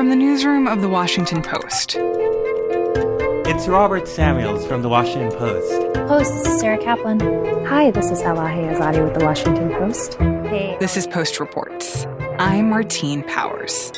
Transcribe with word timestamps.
From 0.00 0.08
the 0.08 0.16
newsroom 0.16 0.66
of 0.66 0.80
The 0.80 0.88
Washington 0.88 1.42
Post. 1.42 1.96
It's 3.46 3.68
Robert 3.68 4.08
Samuels 4.08 4.66
from 4.66 4.80
The 4.80 4.88
Washington 4.88 5.30
Post. 5.38 5.98
Host, 6.08 6.32
this 6.32 6.46
is 6.54 6.58
Sarah 6.58 6.78
Kaplan. 6.78 7.20
Hi, 7.66 7.90
this 7.90 8.10
is 8.10 8.22
Elahe 8.22 8.74
Azadi 8.74 9.04
with 9.04 9.12
The 9.12 9.22
Washington 9.22 9.68
Post. 9.72 10.14
Hey. 10.14 10.78
This 10.80 10.96
is 10.96 11.06
Post 11.06 11.38
Reports. 11.38 12.06
I'm 12.38 12.70
Martine 12.70 13.22
Powers. 13.24 13.92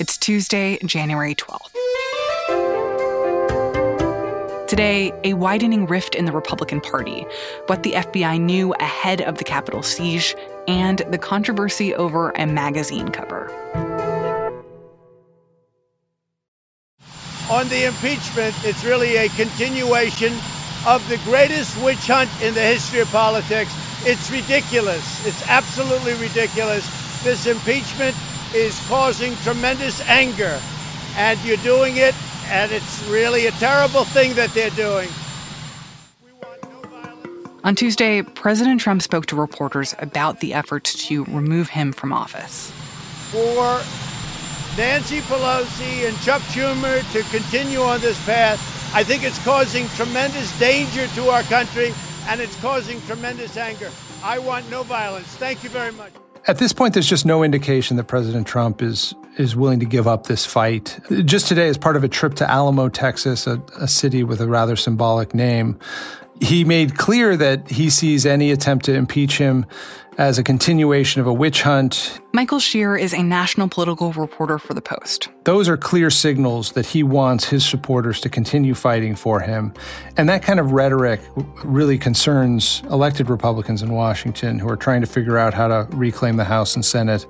It's 0.00 0.18
Tuesday, 0.18 0.80
January 0.84 1.36
12th. 1.36 1.70
Today, 4.66 5.12
a 5.22 5.34
widening 5.34 5.86
rift 5.86 6.16
in 6.16 6.24
the 6.24 6.32
Republican 6.32 6.80
Party, 6.80 7.24
what 7.66 7.84
the 7.84 7.92
FBI 7.92 8.40
knew 8.40 8.74
ahead 8.80 9.20
of 9.20 9.38
the 9.38 9.44
Capitol 9.44 9.84
siege, 9.84 10.34
and 10.68 11.02
the 11.10 11.18
controversy 11.18 11.94
over 11.94 12.30
a 12.30 12.46
magazine 12.46 13.08
cover. 13.08 13.50
On 17.50 17.68
the 17.68 17.84
impeachment, 17.86 18.54
it's 18.64 18.84
really 18.84 19.16
a 19.16 19.28
continuation 19.30 20.32
of 20.86 21.06
the 21.08 21.18
greatest 21.24 21.76
witch 21.82 22.06
hunt 22.06 22.30
in 22.42 22.54
the 22.54 22.60
history 22.60 23.00
of 23.00 23.08
politics. 23.08 23.70
It's 24.06 24.30
ridiculous. 24.30 25.26
It's 25.26 25.46
absolutely 25.48 26.14
ridiculous. 26.14 26.84
This 27.22 27.46
impeachment 27.46 28.16
is 28.54 28.78
causing 28.88 29.34
tremendous 29.36 30.00
anger, 30.02 30.60
and 31.16 31.38
you're 31.44 31.56
doing 31.58 31.96
it, 31.96 32.14
and 32.48 32.72
it's 32.72 33.02
really 33.08 33.46
a 33.46 33.52
terrible 33.52 34.04
thing 34.04 34.34
that 34.34 34.50
they're 34.50 34.70
doing. 34.70 35.08
On 37.64 37.74
Tuesday, 37.74 38.20
President 38.20 38.78
Trump 38.78 39.00
spoke 39.00 39.24
to 39.24 39.36
reporters 39.36 39.94
about 39.98 40.40
the 40.40 40.52
efforts 40.52 41.06
to 41.06 41.24
remove 41.24 41.70
him 41.70 41.94
from 41.94 42.12
office. 42.12 42.70
For 43.30 43.80
Nancy 44.76 45.20
Pelosi 45.20 46.06
and 46.06 46.14
Chuck 46.18 46.42
Schumer 46.42 47.00
to 47.12 47.22
continue 47.34 47.80
on 47.80 48.02
this 48.02 48.22
path, 48.26 48.60
I 48.94 49.02
think 49.02 49.24
it's 49.24 49.42
causing 49.44 49.88
tremendous 49.96 50.56
danger 50.58 51.06
to 51.14 51.30
our 51.30 51.42
country 51.44 51.94
and 52.28 52.38
it's 52.38 52.54
causing 52.60 53.00
tremendous 53.02 53.56
anger. 53.56 53.90
I 54.22 54.40
want 54.40 54.70
no 54.70 54.82
violence. 54.82 55.28
Thank 55.28 55.64
you 55.64 55.70
very 55.70 55.92
much. 55.92 56.12
At 56.46 56.58
this 56.58 56.74
point, 56.74 56.92
there's 56.92 57.08
just 57.08 57.24
no 57.24 57.42
indication 57.42 57.96
that 57.96 58.04
President 58.04 58.46
Trump 58.46 58.82
is 58.82 59.14
is 59.38 59.56
willing 59.56 59.80
to 59.80 59.86
give 59.86 60.06
up 60.06 60.26
this 60.26 60.46
fight. 60.46 61.00
Just 61.24 61.48
today, 61.48 61.68
as 61.68 61.76
part 61.76 61.96
of 61.96 62.04
a 62.04 62.08
trip 62.08 62.34
to 62.34 62.48
Alamo, 62.48 62.88
Texas, 62.88 63.48
a, 63.48 63.60
a 63.80 63.88
city 63.88 64.22
with 64.22 64.40
a 64.40 64.46
rather 64.46 64.76
symbolic 64.76 65.34
name, 65.34 65.76
he 66.40 66.64
made 66.64 66.96
clear 66.96 67.36
that 67.36 67.68
he 67.70 67.90
sees 67.90 68.26
any 68.26 68.50
attempt 68.50 68.84
to 68.86 68.94
impeach 68.94 69.38
him 69.38 69.66
as 70.18 70.38
a 70.38 70.42
continuation 70.42 71.20
of 71.20 71.26
a 71.26 71.32
witch 71.32 71.62
hunt. 71.62 72.20
Michael 72.32 72.60
Scherer 72.60 72.96
is 72.96 73.12
a 73.12 73.22
national 73.22 73.68
political 73.68 74.12
reporter 74.12 74.58
for 74.58 74.74
The 74.74 74.80
Post. 74.80 75.28
Those 75.44 75.68
are 75.68 75.76
clear 75.76 76.10
signals 76.10 76.72
that 76.72 76.86
he 76.86 77.02
wants 77.02 77.48
his 77.48 77.66
supporters 77.66 78.20
to 78.20 78.28
continue 78.28 78.74
fighting 78.74 79.16
for 79.16 79.40
him. 79.40 79.74
And 80.16 80.28
that 80.28 80.42
kind 80.42 80.60
of 80.60 80.72
rhetoric 80.72 81.20
really 81.64 81.98
concerns 81.98 82.82
elected 82.90 83.28
Republicans 83.28 83.82
in 83.82 83.92
Washington 83.92 84.58
who 84.58 84.68
are 84.68 84.76
trying 84.76 85.00
to 85.00 85.06
figure 85.06 85.36
out 85.36 85.54
how 85.54 85.68
to 85.68 85.88
reclaim 85.96 86.36
the 86.36 86.44
House 86.44 86.74
and 86.74 86.84
Senate 86.84 87.26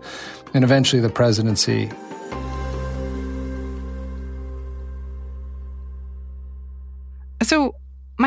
and 0.52 0.62
eventually 0.62 1.00
the 1.00 1.10
presidency. 1.10 1.90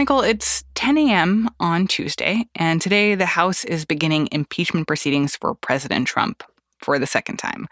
Michael, 0.07 0.23
it's 0.23 0.63
10 0.75 0.97
a.m. 0.99 1.49
on 1.59 1.85
Tuesday, 1.85 2.45
and 2.55 2.81
today 2.81 3.13
the 3.13 3.25
House 3.25 3.65
is 3.65 3.83
beginning 3.83 4.29
impeachment 4.31 4.87
proceedings 4.87 5.35
for 5.35 5.53
President 5.53 6.07
Trump 6.07 6.43
for 6.77 6.97
the 6.97 7.05
second 7.05 7.35
time. 7.35 7.67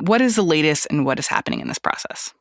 What 0.00 0.22
is 0.22 0.34
the 0.34 0.42
latest 0.42 0.86
and 0.88 1.04
what 1.04 1.18
is 1.18 1.26
happening 1.26 1.60
in 1.60 1.68
this 1.68 1.78
process? 1.78 2.32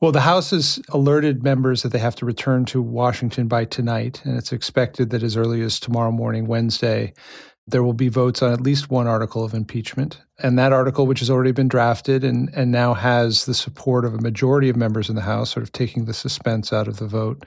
Well, 0.00 0.12
the 0.12 0.20
House 0.20 0.50
has 0.50 0.80
alerted 0.90 1.42
members 1.42 1.82
that 1.82 1.88
they 1.88 1.98
have 1.98 2.14
to 2.16 2.24
return 2.24 2.64
to 2.66 2.80
Washington 2.80 3.48
by 3.48 3.64
tonight, 3.64 4.22
and 4.24 4.38
it's 4.38 4.52
expected 4.52 5.10
that 5.10 5.24
as 5.24 5.36
early 5.36 5.60
as 5.62 5.80
tomorrow 5.80 6.12
morning, 6.12 6.46
Wednesday, 6.46 7.14
there 7.66 7.82
will 7.82 7.94
be 7.94 8.08
votes 8.08 8.42
on 8.42 8.52
at 8.52 8.60
least 8.60 8.92
one 8.92 9.08
article 9.08 9.42
of 9.42 9.54
impeachment. 9.54 10.20
And 10.38 10.56
that 10.56 10.72
article, 10.72 11.08
which 11.08 11.18
has 11.18 11.30
already 11.30 11.50
been 11.50 11.66
drafted 11.66 12.22
and, 12.22 12.48
and 12.54 12.70
now 12.70 12.94
has 12.94 13.46
the 13.46 13.54
support 13.54 14.04
of 14.04 14.14
a 14.14 14.20
majority 14.20 14.68
of 14.68 14.76
members 14.76 15.08
in 15.08 15.16
the 15.16 15.22
House, 15.22 15.50
sort 15.50 15.64
of 15.64 15.72
taking 15.72 16.04
the 16.04 16.14
suspense 16.14 16.72
out 16.72 16.86
of 16.86 16.98
the 16.98 17.08
vote, 17.08 17.44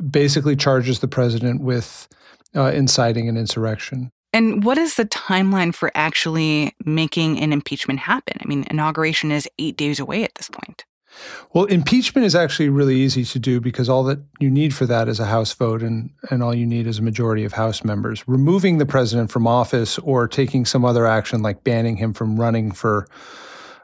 basically 0.00 0.56
charges 0.56 1.00
the 1.00 1.08
president 1.08 1.60
with 1.60 2.08
uh, 2.54 2.70
inciting 2.72 3.28
an 3.28 3.36
insurrection. 3.36 4.10
And 4.32 4.62
what 4.64 4.78
is 4.78 4.94
the 4.94 5.06
timeline 5.06 5.74
for 5.74 5.90
actually 5.94 6.74
making 6.84 7.40
an 7.40 7.52
impeachment 7.52 8.00
happen? 8.00 8.36
I 8.40 8.46
mean, 8.46 8.64
inauguration 8.70 9.32
is 9.32 9.48
eight 9.58 9.76
days 9.76 9.98
away 9.98 10.22
at 10.22 10.34
this 10.36 10.48
point. 10.48 10.84
Well, 11.52 11.64
impeachment 11.64 12.24
is 12.24 12.36
actually 12.36 12.68
really 12.68 12.94
easy 12.94 13.24
to 13.24 13.38
do 13.40 13.60
because 13.60 13.88
all 13.88 14.04
that 14.04 14.20
you 14.38 14.48
need 14.48 14.72
for 14.72 14.86
that 14.86 15.08
is 15.08 15.18
a 15.18 15.26
House 15.26 15.52
vote, 15.52 15.82
and, 15.82 16.10
and 16.30 16.42
all 16.42 16.54
you 16.54 16.66
need 16.66 16.86
is 16.86 17.00
a 17.00 17.02
majority 17.02 17.44
of 17.44 17.52
House 17.52 17.82
members. 17.82 18.22
Removing 18.28 18.78
the 18.78 18.86
president 18.86 19.30
from 19.30 19.48
office 19.48 19.98
or 19.98 20.28
taking 20.28 20.64
some 20.64 20.84
other 20.84 21.06
action 21.06 21.42
like 21.42 21.64
banning 21.64 21.96
him 21.96 22.12
from 22.12 22.38
running 22.38 22.70
for 22.70 23.08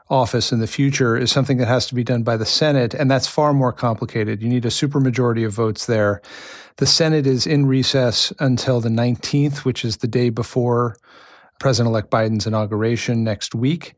office 0.09 0.51
in 0.51 0.59
the 0.59 0.67
future 0.67 1.17
is 1.17 1.31
something 1.31 1.57
that 1.57 1.67
has 1.67 1.85
to 1.87 1.95
be 1.95 2.03
done 2.03 2.23
by 2.23 2.37
the 2.37 2.45
Senate, 2.45 2.93
and 2.93 3.09
that's 3.11 3.27
far 3.27 3.53
more 3.53 3.73
complicated. 3.73 4.41
You 4.41 4.49
need 4.49 4.65
a 4.65 4.69
supermajority 4.69 5.45
of 5.45 5.53
votes 5.53 5.85
there. 5.85 6.21
The 6.77 6.85
Senate 6.85 7.27
is 7.27 7.47
in 7.47 7.65
recess 7.65 8.31
until 8.39 8.79
the 8.79 8.89
19th, 8.89 9.59
which 9.59 9.83
is 9.83 9.97
the 9.97 10.07
day 10.07 10.29
before 10.29 10.97
President 11.59 11.91
elect 11.91 12.11
Biden's 12.11 12.45
inauguration 12.45 13.23
next 13.23 13.55
week. 13.55 13.95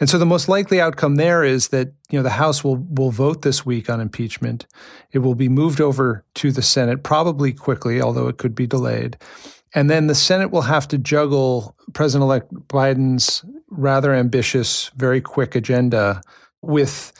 And 0.00 0.08
so 0.10 0.18
the 0.18 0.26
most 0.26 0.48
likely 0.48 0.80
outcome 0.80 1.16
there 1.16 1.44
is 1.44 1.68
that 1.68 1.92
you 2.10 2.18
know 2.18 2.22
the 2.22 2.30
House 2.30 2.64
will 2.64 2.78
will 2.90 3.10
vote 3.10 3.42
this 3.42 3.64
week 3.64 3.88
on 3.88 4.00
impeachment. 4.00 4.66
It 5.12 5.18
will 5.18 5.36
be 5.36 5.48
moved 5.48 5.80
over 5.80 6.24
to 6.34 6.50
the 6.50 6.62
Senate 6.62 7.04
probably 7.04 7.52
quickly, 7.52 8.00
although 8.02 8.26
it 8.26 8.38
could 8.38 8.54
be 8.54 8.66
delayed. 8.66 9.16
And 9.74 9.88
then 9.88 10.06
the 10.06 10.14
Senate 10.14 10.50
will 10.50 10.62
have 10.62 10.86
to 10.88 10.98
juggle 10.98 11.74
President 11.94 12.24
elect 12.24 12.52
Biden's 12.68 13.44
rather 13.70 14.14
ambitious, 14.14 14.90
very 14.96 15.20
quick 15.20 15.54
agenda 15.54 16.20
with 16.60 17.12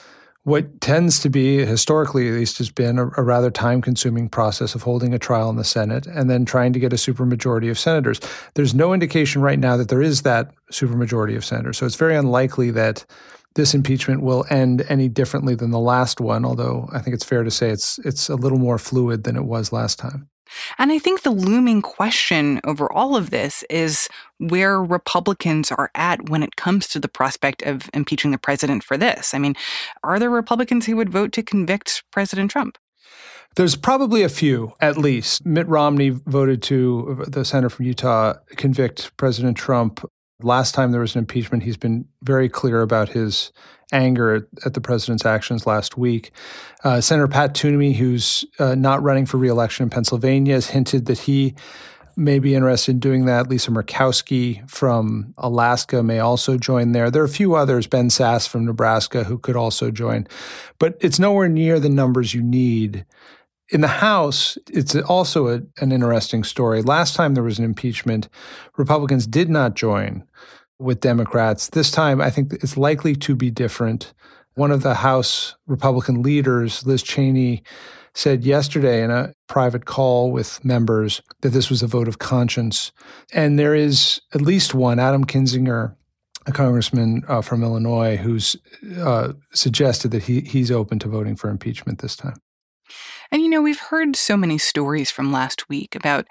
what 0.44 0.80
tends 0.80 1.20
to 1.20 1.30
be, 1.30 1.64
historically 1.64 2.28
at 2.28 2.34
least, 2.34 2.58
has 2.58 2.70
been 2.70 2.98
a, 2.98 3.06
a 3.16 3.22
rather 3.22 3.50
time 3.50 3.80
consuming 3.80 4.28
process 4.28 4.74
of 4.74 4.82
holding 4.82 5.14
a 5.14 5.18
trial 5.18 5.48
in 5.50 5.56
the 5.56 5.64
Senate 5.64 6.06
and 6.06 6.28
then 6.28 6.44
trying 6.44 6.72
to 6.72 6.80
get 6.80 6.92
a 6.92 6.96
supermajority 6.96 7.70
of 7.70 7.78
senators. 7.78 8.20
There's 8.54 8.74
no 8.74 8.92
indication 8.92 9.40
right 9.40 9.58
now 9.58 9.76
that 9.76 9.88
there 9.88 10.02
is 10.02 10.22
that 10.22 10.52
supermajority 10.72 11.36
of 11.36 11.44
senators. 11.44 11.78
So 11.78 11.86
it's 11.86 11.94
very 11.94 12.16
unlikely 12.16 12.72
that 12.72 13.04
this 13.54 13.74
impeachment 13.74 14.22
will 14.22 14.44
end 14.50 14.84
any 14.88 15.08
differently 15.08 15.54
than 15.54 15.70
the 15.70 15.78
last 15.78 16.20
one, 16.20 16.44
although 16.44 16.88
I 16.92 17.00
think 17.00 17.14
it's 17.14 17.24
fair 17.24 17.44
to 17.44 17.50
say 17.50 17.70
it's 17.70 17.98
it's 18.00 18.28
a 18.28 18.34
little 18.34 18.58
more 18.58 18.78
fluid 18.78 19.24
than 19.24 19.36
it 19.36 19.44
was 19.44 19.72
last 19.72 19.98
time. 19.98 20.28
And 20.78 20.92
I 20.92 20.98
think 20.98 21.22
the 21.22 21.30
looming 21.30 21.82
question 21.82 22.60
over 22.64 22.90
all 22.90 23.16
of 23.16 23.30
this 23.30 23.64
is 23.70 24.08
where 24.38 24.82
Republicans 24.82 25.70
are 25.70 25.90
at 25.94 26.28
when 26.28 26.42
it 26.42 26.56
comes 26.56 26.88
to 26.88 27.00
the 27.00 27.08
prospect 27.08 27.62
of 27.62 27.88
impeaching 27.94 28.30
the 28.30 28.38
president 28.38 28.84
for 28.84 28.96
this. 28.96 29.34
I 29.34 29.38
mean, 29.38 29.54
are 30.02 30.18
there 30.18 30.30
Republicans 30.30 30.86
who 30.86 30.96
would 30.96 31.10
vote 31.10 31.32
to 31.32 31.42
convict 31.42 32.02
President 32.10 32.50
Trump? 32.50 32.78
There's 33.54 33.76
probably 33.76 34.22
a 34.22 34.30
few, 34.30 34.72
at 34.80 34.96
least. 34.96 35.44
Mitt 35.44 35.68
Romney 35.68 36.08
voted 36.08 36.62
to, 36.64 37.24
the 37.28 37.44
senator 37.44 37.68
from 37.68 37.84
Utah, 37.84 38.34
convict 38.56 39.14
President 39.18 39.58
Trump. 39.58 40.08
Last 40.42 40.74
time 40.74 40.92
there 40.92 41.00
was 41.00 41.14
an 41.14 41.20
impeachment, 41.20 41.62
he's 41.62 41.76
been 41.76 42.06
very 42.22 42.48
clear 42.48 42.82
about 42.82 43.10
his 43.10 43.52
anger 43.92 44.34
at, 44.34 44.44
at 44.64 44.74
the 44.74 44.80
president's 44.80 45.26
actions 45.26 45.66
last 45.66 45.96
week. 45.96 46.32
Uh, 46.82 47.00
Senator 47.00 47.28
Pat 47.28 47.54
Toomey, 47.54 47.92
who's 47.92 48.44
uh, 48.58 48.74
not 48.74 49.02
running 49.02 49.26
for 49.26 49.36
reelection 49.36 49.84
in 49.84 49.90
Pennsylvania, 49.90 50.54
has 50.54 50.68
hinted 50.68 51.06
that 51.06 51.20
he 51.20 51.54
may 52.16 52.38
be 52.38 52.54
interested 52.54 52.92
in 52.92 52.98
doing 52.98 53.24
that. 53.26 53.48
Lisa 53.48 53.70
Murkowski 53.70 54.68
from 54.68 55.34
Alaska 55.38 56.02
may 56.02 56.18
also 56.18 56.58
join 56.58 56.92
there. 56.92 57.10
There 57.10 57.22
are 57.22 57.26
a 57.26 57.28
few 57.28 57.54
others, 57.54 57.86
Ben 57.86 58.08
Sasse 58.08 58.48
from 58.48 58.64
Nebraska, 58.64 59.24
who 59.24 59.38
could 59.38 59.56
also 59.56 59.90
join, 59.90 60.26
but 60.78 60.96
it's 61.00 61.18
nowhere 61.18 61.48
near 61.48 61.80
the 61.80 61.88
numbers 61.88 62.34
you 62.34 62.42
need. 62.42 63.04
In 63.72 63.80
the 63.80 63.88
House, 63.88 64.58
it's 64.70 64.94
also 64.94 65.48
a, 65.48 65.62
an 65.80 65.92
interesting 65.92 66.44
story. 66.44 66.82
Last 66.82 67.16
time 67.16 67.32
there 67.32 67.42
was 67.42 67.58
an 67.58 67.64
impeachment, 67.64 68.28
Republicans 68.76 69.26
did 69.26 69.48
not 69.48 69.74
join 69.74 70.24
with 70.78 71.00
Democrats. 71.00 71.70
This 71.70 71.90
time, 71.90 72.20
I 72.20 72.28
think 72.28 72.52
it's 72.52 72.76
likely 72.76 73.16
to 73.16 73.34
be 73.34 73.50
different. 73.50 74.12
One 74.56 74.70
of 74.70 74.82
the 74.82 74.96
House 74.96 75.56
Republican 75.66 76.22
leaders, 76.22 76.86
Liz 76.86 77.02
Cheney, 77.02 77.62
said 78.14 78.44
yesterday 78.44 79.02
in 79.02 79.10
a 79.10 79.32
private 79.48 79.86
call 79.86 80.30
with 80.30 80.62
members 80.62 81.22
that 81.40 81.54
this 81.54 81.70
was 81.70 81.82
a 81.82 81.86
vote 81.86 82.08
of 82.08 82.18
conscience. 82.18 82.92
And 83.32 83.58
there 83.58 83.74
is 83.74 84.20
at 84.34 84.42
least 84.42 84.74
one, 84.74 84.98
Adam 84.98 85.24
Kinzinger, 85.24 85.96
a 86.44 86.52
congressman 86.52 87.22
uh, 87.26 87.40
from 87.40 87.62
Illinois, 87.62 88.18
who's 88.18 88.54
uh, 88.98 89.32
suggested 89.54 90.10
that 90.10 90.24
he, 90.24 90.40
he's 90.40 90.70
open 90.70 90.98
to 90.98 91.08
voting 91.08 91.36
for 91.36 91.48
impeachment 91.48 92.00
this 92.00 92.16
time. 92.16 92.36
And 93.32 93.40
you 93.40 93.48
know, 93.48 93.62
we've 93.62 93.80
heard 93.80 94.14
so 94.14 94.36
many 94.36 94.58
stories 94.58 95.10
from 95.10 95.32
last 95.32 95.70
week 95.70 95.96
about 95.96 96.26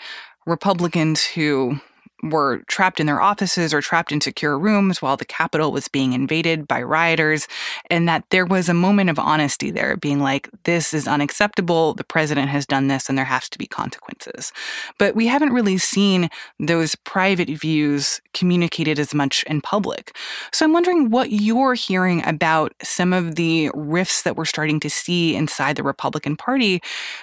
Republicans 0.45 1.25
who 1.25 1.79
were 2.23 2.59
trapped 2.67 2.99
in 2.99 3.07
their 3.07 3.21
offices 3.21 3.73
or 3.73 3.81
trapped 3.81 4.11
in 4.11 4.21
secure 4.21 4.57
rooms 4.57 5.01
while 5.01 5.17
the 5.17 5.25
Capitol 5.25 5.71
was 5.71 5.87
being 5.87 6.13
invaded 6.13 6.67
by 6.67 6.81
rioters, 6.81 7.47
and 7.89 8.07
that 8.07 8.23
there 8.29 8.45
was 8.45 8.69
a 8.69 8.73
moment 8.73 9.09
of 9.09 9.19
honesty 9.19 9.71
there, 9.71 9.97
being 9.97 10.19
like, 10.19 10.49
this 10.63 10.93
is 10.93 11.07
unacceptable. 11.07 11.93
The 11.93 12.03
president 12.03 12.49
has 12.49 12.65
done 12.65 12.87
this, 12.87 13.09
and 13.09 13.17
there 13.17 13.25
has 13.25 13.49
to 13.49 13.57
be 13.57 13.67
consequences. 13.67 14.53
But 14.97 15.15
we 15.15 15.27
haven't 15.27 15.53
really 15.53 15.77
seen 15.77 16.29
those 16.59 16.95
private 16.95 17.49
views 17.49 18.21
communicated 18.33 18.99
as 18.99 19.13
much 19.13 19.43
in 19.43 19.61
public. 19.61 20.15
So 20.51 20.65
I'm 20.65 20.73
wondering 20.73 21.09
what 21.09 21.31
you're 21.31 21.73
hearing 21.73 22.25
about 22.25 22.73
some 22.83 23.13
of 23.13 23.35
the 23.35 23.69
rifts 23.73 24.23
that 24.23 24.35
we're 24.35 24.45
starting 24.45 24.79
to 24.81 24.89
see 24.89 25.35
inside 25.35 25.75
the 25.75 25.83
Republican 25.83 26.37
Party 26.37 26.81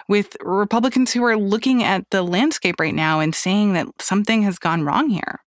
with 0.09 0.37
Republicans 0.41 1.13
who 1.13 1.25
are 1.25 1.37
looking 1.37 1.83
at 1.83 2.09
the 2.11 2.23
landscape 2.23 2.81
right 2.81 2.95
now 2.95 3.21
and 3.21 3.35
saying 3.35 3.73
that 3.75 3.87
something 4.01 4.43
has 4.43 4.59
gone 4.59 4.85
wrong 4.89 5.11
here. 5.11 5.41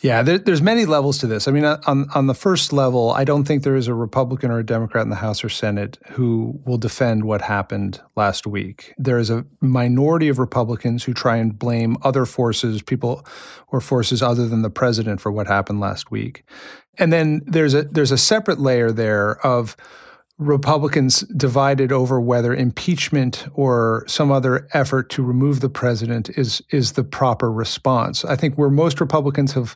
Yeah, 0.00 0.22
there, 0.22 0.38
there's 0.38 0.62
many 0.62 0.86
levels 0.86 1.18
to 1.18 1.26
this. 1.26 1.48
I 1.48 1.50
mean, 1.50 1.64
on 1.64 2.08
on 2.14 2.26
the 2.26 2.34
first 2.34 2.72
level, 2.72 3.10
I 3.10 3.24
don't 3.24 3.44
think 3.44 3.62
there 3.62 3.74
is 3.74 3.88
a 3.88 3.94
Republican 3.94 4.50
or 4.50 4.60
a 4.60 4.66
Democrat 4.66 5.02
in 5.02 5.10
the 5.10 5.16
House 5.16 5.42
or 5.42 5.48
Senate 5.48 5.98
who 6.10 6.60
will 6.64 6.78
defend 6.78 7.24
what 7.24 7.42
happened 7.42 8.00
last 8.14 8.46
week. 8.46 8.94
There 8.96 9.18
is 9.18 9.30
a 9.30 9.44
minority 9.60 10.28
of 10.28 10.38
Republicans 10.38 11.04
who 11.04 11.12
try 11.12 11.36
and 11.36 11.58
blame 11.58 11.96
other 12.02 12.26
forces, 12.26 12.80
people 12.80 13.26
or 13.68 13.80
forces 13.80 14.22
other 14.22 14.46
than 14.46 14.62
the 14.62 14.70
president 14.70 15.20
for 15.20 15.32
what 15.32 15.48
happened 15.48 15.80
last 15.80 16.10
week. 16.10 16.44
And 16.98 17.12
then 17.12 17.42
there's 17.46 17.74
a 17.74 17.82
there's 17.82 18.12
a 18.12 18.18
separate 18.18 18.60
layer 18.60 18.92
there 18.92 19.44
of 19.44 19.76
Republicans 20.38 21.20
divided 21.36 21.90
over 21.90 22.20
whether 22.20 22.54
impeachment 22.54 23.46
or 23.54 24.04
some 24.06 24.30
other 24.30 24.68
effort 24.72 25.10
to 25.10 25.22
remove 25.22 25.60
the 25.60 25.68
president 25.68 26.30
is 26.30 26.62
is 26.70 26.92
the 26.92 27.02
proper 27.02 27.50
response. 27.50 28.24
I 28.24 28.36
think 28.36 28.56
where 28.56 28.70
most 28.70 29.00
Republicans 29.00 29.52
have 29.54 29.74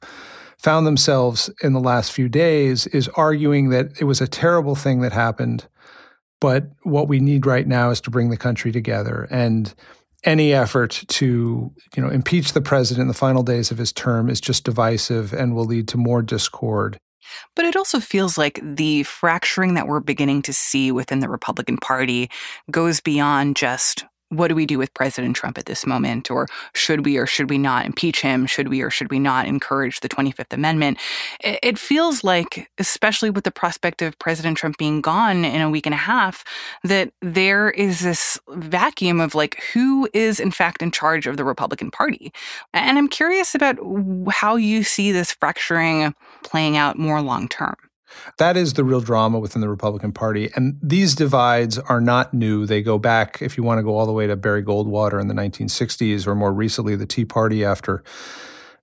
found 0.58 0.86
themselves 0.86 1.50
in 1.62 1.72
the 1.72 1.80
last 1.80 2.12
few 2.12 2.28
days 2.28 2.86
is 2.88 3.08
arguing 3.16 3.70
that 3.70 4.00
it 4.00 4.04
was 4.04 4.20
a 4.20 4.28
terrible 4.28 4.76
thing 4.76 5.00
that 5.00 5.12
happened, 5.12 5.66
but 6.40 6.70
what 6.84 7.08
we 7.08 7.18
need 7.18 7.44
right 7.44 7.66
now 7.66 7.90
is 7.90 8.00
to 8.02 8.10
bring 8.10 8.30
the 8.30 8.36
country 8.36 8.70
together 8.70 9.26
and 9.32 9.74
any 10.22 10.52
effort 10.52 11.02
to 11.08 11.72
you 11.96 12.02
know 12.02 12.08
impeach 12.08 12.52
the 12.52 12.60
president 12.60 13.02
in 13.02 13.08
the 13.08 13.14
final 13.14 13.42
days 13.42 13.72
of 13.72 13.78
his 13.78 13.92
term 13.92 14.30
is 14.30 14.40
just 14.40 14.62
divisive 14.62 15.32
and 15.32 15.56
will 15.56 15.64
lead 15.64 15.88
to 15.88 15.96
more 15.96 16.22
discord 16.22 16.96
but 17.54 17.64
it 17.64 17.76
also 17.76 18.00
feels 18.00 18.38
like 18.38 18.60
the 18.62 19.02
fracturing 19.04 19.74
that 19.74 19.86
we're 19.86 20.00
beginning 20.00 20.42
to 20.42 20.52
see 20.52 20.92
within 20.92 21.20
the 21.20 21.28
Republican 21.28 21.76
Party 21.76 22.30
goes 22.70 23.00
beyond 23.00 23.56
just 23.56 24.04
what 24.32 24.48
do 24.48 24.54
we 24.54 24.64
do 24.64 24.78
with 24.78 24.94
President 24.94 25.36
Trump 25.36 25.58
at 25.58 25.66
this 25.66 25.86
moment? 25.86 26.30
Or 26.30 26.48
should 26.74 27.04
we 27.04 27.18
or 27.18 27.26
should 27.26 27.50
we 27.50 27.58
not 27.58 27.84
impeach 27.84 28.22
him? 28.22 28.46
Should 28.46 28.68
we 28.68 28.80
or 28.80 28.88
should 28.88 29.10
we 29.10 29.18
not 29.18 29.46
encourage 29.46 30.00
the 30.00 30.08
25th 30.08 30.52
Amendment? 30.52 30.98
It 31.40 31.78
feels 31.78 32.24
like, 32.24 32.70
especially 32.78 33.28
with 33.28 33.44
the 33.44 33.50
prospect 33.50 34.00
of 34.00 34.18
President 34.18 34.56
Trump 34.56 34.78
being 34.78 35.02
gone 35.02 35.44
in 35.44 35.60
a 35.60 35.68
week 35.68 35.86
and 35.86 35.94
a 35.94 35.98
half, 35.98 36.44
that 36.82 37.12
there 37.20 37.70
is 37.70 38.00
this 38.00 38.38
vacuum 38.48 39.20
of 39.20 39.34
like 39.34 39.62
who 39.74 40.08
is 40.14 40.40
in 40.40 40.50
fact 40.50 40.80
in 40.82 40.90
charge 40.90 41.26
of 41.26 41.36
the 41.36 41.44
Republican 41.44 41.90
Party. 41.90 42.32
And 42.72 42.96
I'm 42.96 43.08
curious 43.08 43.54
about 43.54 43.76
how 44.30 44.56
you 44.56 44.82
see 44.82 45.12
this 45.12 45.32
fracturing 45.32 46.14
playing 46.42 46.76
out 46.76 46.98
more 46.98 47.20
long 47.20 47.48
term. 47.48 47.74
That 48.38 48.56
is 48.56 48.74
the 48.74 48.84
real 48.84 49.00
drama 49.00 49.38
within 49.38 49.62
the 49.62 49.68
Republican 49.68 50.12
Party. 50.12 50.50
And 50.54 50.78
these 50.82 51.14
divides 51.14 51.78
are 51.78 52.00
not 52.00 52.34
new. 52.34 52.66
They 52.66 52.82
go 52.82 52.98
back, 52.98 53.40
if 53.40 53.56
you 53.56 53.62
want 53.62 53.78
to 53.78 53.82
go 53.82 53.96
all 53.96 54.06
the 54.06 54.12
way 54.12 54.26
to 54.26 54.36
Barry 54.36 54.62
Goldwater 54.62 55.20
in 55.20 55.28
the 55.28 55.34
1960s, 55.34 56.26
or 56.26 56.34
more 56.34 56.52
recently, 56.52 56.94
the 56.94 57.06
Tea 57.06 57.24
Party 57.24 57.64
after 57.64 58.02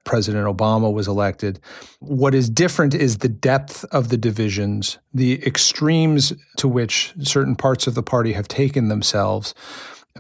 President 0.04 0.48
Obama 0.48 0.92
was 0.92 1.08
elected. 1.08 1.60
What 2.00 2.34
is 2.34 2.50
different 2.50 2.96
is 2.96 3.20
the 3.20 3.30
depth 3.30 3.86
of 3.92 4.10
the 4.10 4.18
divisions, 4.18 4.98
the 5.14 5.46
extremes 5.46 6.34
to 6.58 6.68
which 6.68 7.14
certain 7.22 7.56
parts 7.56 7.86
of 7.86 7.96
the 7.96 8.04
party 8.04 8.34
have 8.34 8.48
taken 8.48 8.88
themselves, 8.88 9.54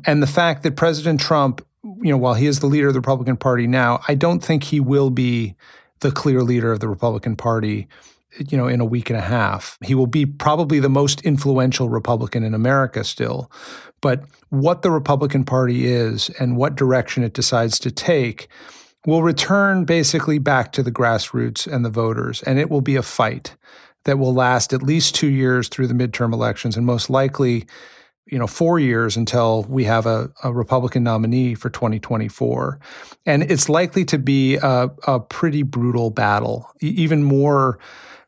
and 0.05 0.21
the 0.21 0.27
fact 0.27 0.63
that 0.63 0.75
President 0.75 1.19
Trump, 1.19 1.65
you 1.83 2.11
know, 2.11 2.17
while 2.17 2.35
he 2.35 2.45
is 2.45 2.59
the 2.59 2.67
leader 2.67 2.89
of 2.89 2.93
the 2.93 2.99
Republican 2.99 3.37
Party 3.37 3.67
now, 3.67 3.99
I 4.07 4.15
don't 4.15 4.43
think 4.43 4.65
he 4.65 4.79
will 4.79 5.09
be 5.09 5.55
the 5.99 6.11
clear 6.11 6.41
leader 6.41 6.71
of 6.71 6.79
the 6.79 6.87
Republican 6.87 7.35
Party 7.35 7.87
you 8.37 8.57
know, 8.57 8.67
in 8.67 8.79
a 8.79 8.85
week 8.85 9.09
and 9.09 9.17
a 9.17 9.23
half. 9.23 9.77
He 9.83 9.95
will 9.95 10.07
be 10.07 10.25
probably 10.25 10.79
the 10.79 10.89
most 10.89 11.21
influential 11.21 11.89
Republican 11.89 12.43
in 12.43 12.53
America 12.53 13.03
still. 13.03 13.51
But 14.01 14.23
what 14.49 14.81
the 14.81 14.91
Republican 14.91 15.43
Party 15.43 15.87
is 15.87 16.29
and 16.39 16.55
what 16.55 16.75
direction 16.75 17.23
it 17.23 17.33
decides 17.33 17.79
to 17.79 17.91
take 17.91 18.47
will 19.05 19.23
return 19.23 19.85
basically 19.85 20.37
back 20.37 20.71
to 20.73 20.83
the 20.83 20.91
grassroots 20.91 21.65
and 21.71 21.83
the 21.83 21.89
voters. 21.89 22.43
And 22.43 22.59
it 22.59 22.69
will 22.69 22.81
be 22.81 22.95
a 22.95 23.01
fight 23.01 23.55
that 24.05 24.19
will 24.19 24.33
last 24.33 24.73
at 24.73 24.83
least 24.83 25.15
two 25.15 25.27
years 25.27 25.67
through 25.67 25.87
the 25.87 25.93
midterm 25.93 26.33
elections 26.33 26.77
and 26.77 26.85
most 26.85 27.09
likely 27.09 27.65
you 28.31 28.37
know 28.37 28.47
four 28.47 28.79
years 28.79 29.17
until 29.17 29.63
we 29.63 29.83
have 29.85 30.05
a, 30.05 30.31
a, 30.43 30.53
Republican 30.53 31.03
nominee 31.03 31.55
for 31.55 31.69
2024, 31.69 32.79
and 33.25 33.43
it's 33.43 33.69
likely 33.69 34.05
to 34.05 34.17
be 34.17 34.55
a, 34.55 34.89
a 35.07 35.19
pretty 35.19 35.63
brutal 35.63 36.09
battle, 36.09 36.69
even 36.79 37.23
more 37.23 37.79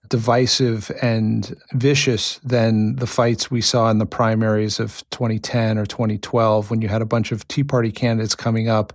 divisive 0.10 0.92
and 1.02 1.56
vicious 1.72 2.40
than 2.44 2.98
the 2.98 3.08
fights 3.08 3.50
we 3.50 3.62
saw 3.62 3.90
in 3.90 3.98
the 3.98 4.06
primaries 4.06 4.78
of 4.78 5.10
2010 5.12 5.78
or 5.78 5.86
2012 5.86 6.70
when 6.70 6.82
you 6.82 6.90
had 6.90 7.02
a 7.02 7.06
bunch 7.06 7.32
of 7.32 7.48
Tea 7.48 7.64
Party 7.64 7.94
candidates 7.94 8.36
coming 8.36 8.68
up 8.68 8.92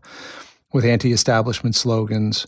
with 0.75 0.85
anti 0.85 1.13
establishment 1.13 1.75
slogans 1.75 2.47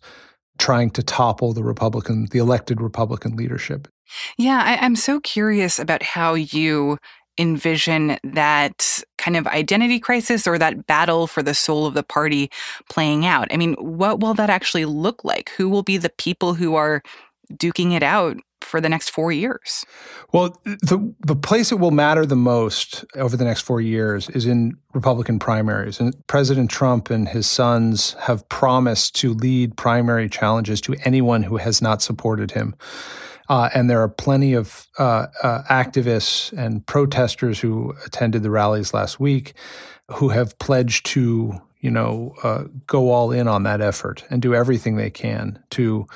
trying 0.58 0.90
to 0.90 1.02
topple 1.02 1.52
the 1.52 1.64
Republican, 1.64 2.26
the 2.26 2.38
elected 2.38 2.80
Republican 2.80 3.36
leadership. 3.36 3.88
Yeah, 4.36 4.62
I, 4.62 4.84
am 4.84 4.96
so 4.96 5.20
curious 5.20 5.78
about 5.78 6.02
how 6.02 6.34
you 6.34 6.98
envision 7.38 8.18
that 8.24 9.02
kind 9.16 9.36
of 9.36 9.46
identity 9.46 10.00
crisis 10.00 10.46
or 10.46 10.58
that 10.58 10.86
battle 10.86 11.26
for 11.26 11.42
the 11.42 11.54
soul 11.54 11.86
of 11.86 11.94
the 11.94 12.02
party 12.02 12.50
playing 12.88 13.26
out. 13.26 13.48
I 13.52 13.56
mean, 13.56 13.74
what 13.74 14.20
will 14.20 14.34
that 14.34 14.50
actually 14.50 14.84
look 14.84 15.24
like? 15.24 15.50
Who 15.50 15.68
will 15.68 15.82
be 15.82 15.96
the 15.96 16.10
people 16.10 16.54
who 16.54 16.74
are 16.74 17.02
duking 17.52 17.92
it 17.94 18.02
out 18.02 18.36
for 18.60 18.80
the 18.80 18.88
next 18.88 19.10
four 19.10 19.32
years? 19.32 19.84
Well, 20.32 20.60
the 20.64 21.14
the 21.20 21.36
place 21.36 21.72
it 21.72 21.78
will 21.78 21.90
matter 21.90 22.26
the 22.26 22.36
most 22.36 23.04
over 23.14 23.36
the 23.36 23.44
next 23.44 23.62
four 23.62 23.80
years 23.80 24.28
is 24.30 24.46
in 24.46 24.76
Republican 24.92 25.38
primaries. 25.38 26.00
And 26.00 26.14
President 26.26 26.70
Trump 26.70 27.10
and 27.10 27.28
his 27.28 27.46
sons 27.46 28.14
have 28.20 28.48
promised 28.48 29.14
to 29.16 29.32
lead 29.32 29.76
primary 29.76 30.28
challenges 30.28 30.80
to 30.82 30.96
anyone 31.04 31.44
who 31.44 31.56
has 31.56 31.80
not 31.80 32.02
supported 32.02 32.50
him. 32.50 32.74
Uh, 33.48 33.70
and 33.74 33.88
there 33.88 34.02
are 34.02 34.08
plenty 34.08 34.52
of 34.52 34.86
uh, 34.98 35.26
uh, 35.42 35.62
activists 35.70 36.52
and 36.56 36.86
protesters 36.86 37.58
who 37.60 37.94
attended 38.04 38.42
the 38.42 38.50
rallies 38.50 38.92
last 38.92 39.18
week 39.18 39.54
who 40.10 40.28
have 40.30 40.58
pledged 40.58 41.06
to, 41.06 41.52
you 41.80 41.90
know, 41.90 42.34
uh, 42.42 42.64
go 42.86 43.10
all 43.10 43.30
in 43.32 43.48
on 43.48 43.62
that 43.62 43.80
effort 43.80 44.24
and 44.30 44.42
do 44.42 44.54
everything 44.54 44.96
they 44.96 45.10
can 45.10 45.62
to 45.70 46.06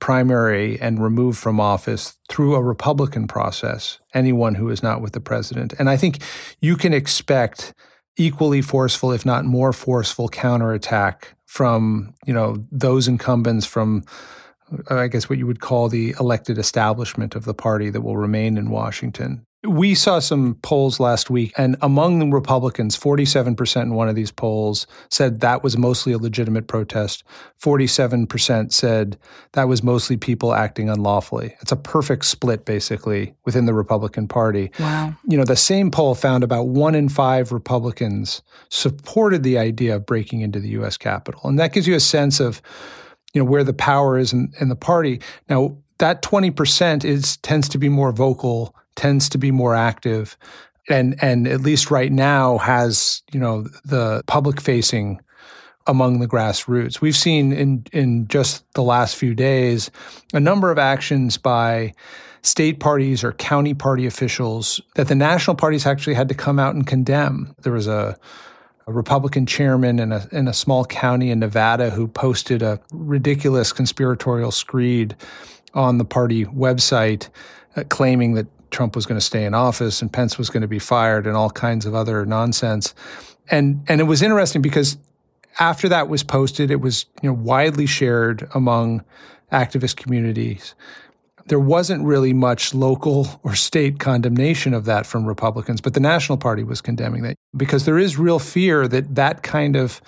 primary 0.00 0.78
and 0.80 1.02
remove 1.02 1.38
from 1.38 1.60
office 1.60 2.18
through 2.28 2.54
a 2.54 2.62
Republican 2.62 3.26
process 3.26 3.98
anyone 4.12 4.54
who 4.54 4.68
is 4.68 4.82
not 4.82 5.00
with 5.00 5.12
the 5.12 5.20
president. 5.20 5.72
And 5.78 5.88
I 5.88 5.96
think 5.96 6.18
you 6.60 6.76
can 6.76 6.92
expect 6.92 7.72
equally 8.16 8.60
forceful, 8.60 9.12
if 9.12 9.24
not 9.24 9.44
more 9.44 9.72
forceful, 9.72 10.28
counterattack 10.28 11.34
from 11.46 12.14
you 12.26 12.34
know 12.34 12.56
those 12.70 13.08
incumbents 13.08 13.64
from 13.64 14.04
I 14.88 15.08
guess 15.08 15.28
what 15.28 15.38
you 15.38 15.46
would 15.46 15.60
call 15.60 15.88
the 15.88 16.14
elected 16.18 16.58
establishment 16.58 17.34
of 17.34 17.44
the 17.44 17.54
party 17.54 17.90
that 17.90 18.00
will 18.00 18.16
remain 18.16 18.56
in 18.56 18.70
Washington. 18.70 19.44
We 19.62 19.94
saw 19.94 20.18
some 20.18 20.56
polls 20.56 21.00
last 21.00 21.30
week, 21.30 21.54
and 21.56 21.76
among 21.80 22.18
the 22.18 22.26
Republicans, 22.26 22.98
47% 22.98 23.82
in 23.82 23.94
one 23.94 24.10
of 24.10 24.14
these 24.14 24.30
polls 24.30 24.86
said 25.10 25.40
that 25.40 25.62
was 25.62 25.78
mostly 25.78 26.12
a 26.12 26.18
legitimate 26.18 26.66
protest. 26.66 27.24
47% 27.62 28.74
said 28.74 29.16
that 29.52 29.66
was 29.66 29.82
mostly 29.82 30.18
people 30.18 30.52
acting 30.52 30.90
unlawfully. 30.90 31.56
It's 31.62 31.72
a 31.72 31.76
perfect 31.76 32.26
split, 32.26 32.66
basically, 32.66 33.34
within 33.46 33.64
the 33.64 33.72
Republican 33.72 34.28
Party. 34.28 34.70
Wow. 34.78 35.14
You 35.26 35.38
know, 35.38 35.44
the 35.44 35.56
same 35.56 35.90
poll 35.90 36.14
found 36.14 36.44
about 36.44 36.64
one 36.68 36.94
in 36.94 37.08
five 37.08 37.50
Republicans 37.50 38.42
supported 38.68 39.44
the 39.44 39.56
idea 39.56 39.96
of 39.96 40.04
breaking 40.04 40.42
into 40.42 40.60
the 40.60 40.68
U.S. 40.70 40.98
Capitol. 40.98 41.40
And 41.44 41.58
that 41.58 41.72
gives 41.72 41.86
you 41.86 41.94
a 41.94 42.00
sense 42.00 42.38
of, 42.38 42.60
you 43.34 43.42
know, 43.42 43.50
where 43.50 43.64
the 43.64 43.74
power 43.74 44.16
is 44.16 44.32
in, 44.32 44.52
in 44.60 44.70
the 44.70 44.76
party. 44.76 45.20
Now, 45.50 45.76
that 45.98 46.22
20% 46.22 47.04
is 47.04 47.36
tends 47.38 47.68
to 47.68 47.78
be 47.78 47.88
more 47.88 48.12
vocal 48.12 48.74
tends 48.96 49.28
to 49.28 49.38
be 49.38 49.50
more 49.50 49.74
active 49.74 50.36
and 50.88 51.16
and 51.22 51.46
at 51.48 51.60
least 51.60 51.90
right 51.90 52.12
now 52.12 52.58
has 52.58 53.22
you 53.32 53.40
know 53.40 53.66
the 53.84 54.22
public 54.26 54.60
facing 54.60 55.20
among 55.86 56.18
the 56.18 56.26
grassroots. 56.26 57.00
We've 57.00 57.16
seen 57.16 57.52
in 57.52 57.86
in 57.92 58.28
just 58.28 58.64
the 58.74 58.82
last 58.82 59.16
few 59.16 59.34
days 59.34 59.90
a 60.32 60.40
number 60.40 60.70
of 60.70 60.78
actions 60.78 61.36
by 61.36 61.92
state 62.42 62.80
parties 62.80 63.24
or 63.24 63.32
county 63.32 63.74
party 63.74 64.06
officials 64.06 64.80
that 64.96 65.08
the 65.08 65.14
national 65.14 65.56
parties 65.56 65.86
actually 65.86 66.14
had 66.14 66.28
to 66.28 66.34
come 66.34 66.58
out 66.58 66.74
and 66.74 66.86
condemn. 66.86 67.54
There 67.62 67.72
was 67.72 67.86
a 67.86 68.16
a 68.86 68.92
Republican 68.92 69.46
chairman 69.46 69.98
in 69.98 70.12
a, 70.12 70.26
in 70.32 70.48
a 70.48 70.52
small 70.52 70.84
county 70.84 71.30
in 71.30 71.38
Nevada 71.38 71.90
who 71.90 72.06
posted 72.06 72.62
a 72.62 72.80
ridiculous 72.92 73.72
conspiratorial 73.72 74.50
screed 74.50 75.16
on 75.72 75.98
the 75.98 76.04
party 76.04 76.44
website 76.46 77.28
uh, 77.76 77.84
claiming 77.88 78.34
that 78.34 78.46
Trump 78.70 78.94
was 78.96 79.06
going 79.06 79.18
to 79.18 79.24
stay 79.24 79.44
in 79.44 79.54
office 79.54 80.02
and 80.02 80.12
Pence 80.12 80.36
was 80.36 80.50
going 80.50 80.60
to 80.60 80.68
be 80.68 80.78
fired 80.78 81.26
and 81.26 81.36
all 81.36 81.50
kinds 81.50 81.86
of 81.86 81.94
other 81.94 82.26
nonsense. 82.26 82.94
And 83.50 83.84
and 83.88 84.00
it 84.00 84.04
was 84.04 84.22
interesting 84.22 84.62
because 84.62 84.96
after 85.60 85.88
that 85.88 86.08
was 86.08 86.22
posted, 86.22 86.70
it 86.70 86.80
was 86.80 87.06
you 87.22 87.28
know 87.28 87.34
widely 87.34 87.86
shared 87.86 88.48
among 88.54 89.04
activist 89.52 89.96
communities 89.96 90.74
there 91.46 91.60
wasn't 91.60 92.04
really 92.04 92.32
much 92.32 92.74
local 92.74 93.40
or 93.42 93.54
state 93.54 93.98
condemnation 93.98 94.74
of 94.74 94.84
that 94.86 95.06
from 95.06 95.26
Republicans, 95.26 95.80
but 95.80 95.94
the 95.94 96.00
National 96.00 96.38
Party 96.38 96.64
was 96.64 96.80
condemning 96.80 97.22
that 97.22 97.36
because 97.56 97.84
there 97.84 97.98
is 97.98 98.18
real 98.18 98.38
fear 98.38 98.88
that 98.88 99.14
that 99.14 99.42
kind 99.42 99.76
of 99.76 100.00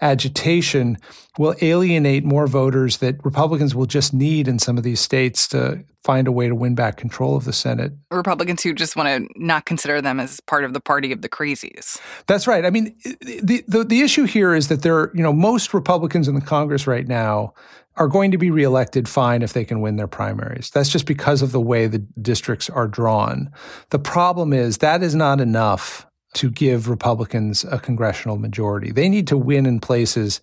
agitation 0.00 0.96
will 1.38 1.54
alienate 1.60 2.24
more 2.24 2.46
voters 2.46 2.98
that 2.98 3.16
Republicans 3.24 3.74
will 3.74 3.86
just 3.86 4.14
need 4.14 4.48
in 4.48 4.58
some 4.58 4.78
of 4.78 4.84
these 4.84 5.00
states 5.00 5.48
to 5.48 5.84
find 6.04 6.28
a 6.28 6.32
way 6.32 6.48
to 6.48 6.54
win 6.54 6.74
back 6.74 6.96
control 6.96 7.36
of 7.36 7.44
the 7.44 7.52
Senate. 7.52 7.92
Republicans 8.10 8.62
who 8.62 8.72
just 8.72 8.96
want 8.96 9.08
to 9.08 9.28
not 9.36 9.64
consider 9.66 10.00
them 10.00 10.20
as 10.20 10.40
part 10.40 10.64
of 10.64 10.72
the 10.72 10.80
party 10.80 11.12
of 11.12 11.22
the 11.22 11.28
crazies. 11.28 11.98
That's 12.26 12.46
right. 12.46 12.64
I 12.64 12.70
mean, 12.70 12.96
the, 13.20 13.64
the, 13.66 13.84
the 13.84 14.00
issue 14.00 14.24
here 14.24 14.54
is 14.54 14.68
that 14.68 14.82
there, 14.82 14.96
are, 14.96 15.12
you 15.14 15.22
know, 15.22 15.32
most 15.32 15.74
Republicans 15.74 16.28
in 16.28 16.34
the 16.34 16.40
Congress 16.40 16.86
right 16.86 17.06
now 17.06 17.52
are 17.98 18.08
going 18.08 18.30
to 18.30 18.38
be 18.38 18.50
reelected 18.50 19.08
fine 19.08 19.42
if 19.42 19.52
they 19.52 19.64
can 19.64 19.80
win 19.80 19.96
their 19.96 20.06
primaries. 20.06 20.70
That's 20.70 20.88
just 20.88 21.06
because 21.06 21.42
of 21.42 21.52
the 21.52 21.60
way 21.60 21.86
the 21.86 21.98
districts 21.98 22.70
are 22.70 22.88
drawn. 22.88 23.50
The 23.90 23.98
problem 23.98 24.52
is 24.52 24.78
that 24.78 25.02
is 25.02 25.14
not 25.14 25.40
enough 25.40 26.06
to 26.34 26.50
give 26.50 26.88
Republicans 26.88 27.64
a 27.64 27.78
congressional 27.78 28.36
majority. 28.36 28.92
They 28.92 29.08
need 29.08 29.26
to 29.28 29.36
win 29.36 29.66
in 29.66 29.80
places 29.80 30.40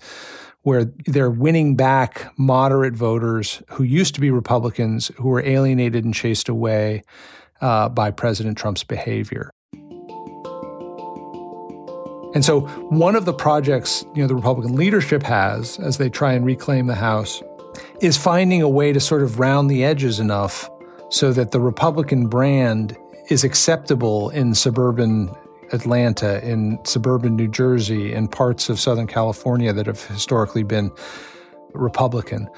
where 0.64 0.86
they're 1.06 1.30
winning 1.30 1.76
back 1.76 2.34
moderate 2.38 2.96
voters 2.96 3.62
who 3.70 3.84
used 3.84 4.16
to 4.16 4.22
be 4.22 4.32
Republicans 4.32 5.12
who 5.18 5.30
were 5.30 5.46
alienated 5.46 6.04
and 6.04 6.14
chased 6.14 6.50
away 6.50 7.04
uh, 7.62 7.88
by 7.88 8.10
President 8.12 8.58
Trump's 8.58 8.84
behavior. 8.84 9.52
And 12.36 12.46
so, 12.46 12.62
one 12.89 13.15
of 13.15 13.25
the 13.25 13.34
projects 13.34 14.06
you 14.13 14.22
know 14.22 14.27
the 14.27 14.36
Republican 14.36 14.75
leadership 14.75 15.24
has 15.24 15.80
as 15.80 15.98
they 15.98 16.10
try 16.10 16.34
and 16.34 16.46
reclaim 16.46 16.86
the 16.86 16.96
House 16.96 17.42
is 18.01 18.18
finding 18.18 18.62
a 18.62 18.70
way 18.70 18.94
to 18.94 19.00
sort 19.00 19.24
of 19.24 19.39
round 19.39 19.72
the 19.72 19.84
edges 19.84 20.20
enough 20.20 20.70
so 21.10 21.32
that 21.34 21.51
the 21.51 21.60
Republican 21.60 22.27
brand 22.27 22.98
is 23.30 23.44
acceptable 23.44 24.30
in 24.30 24.54
suburban 24.54 25.34
Atlanta, 25.72 26.46
in 26.48 26.80
suburban 26.84 27.36
New 27.36 27.48
Jersey, 27.48 28.13
in 28.13 28.27
parts 28.27 28.70
of 28.70 28.80
Southern 28.80 29.08
California 29.08 29.74
that 29.74 29.88
have 29.88 30.04
historically 30.06 30.63
been 30.63 30.92
Republican. 31.74 32.50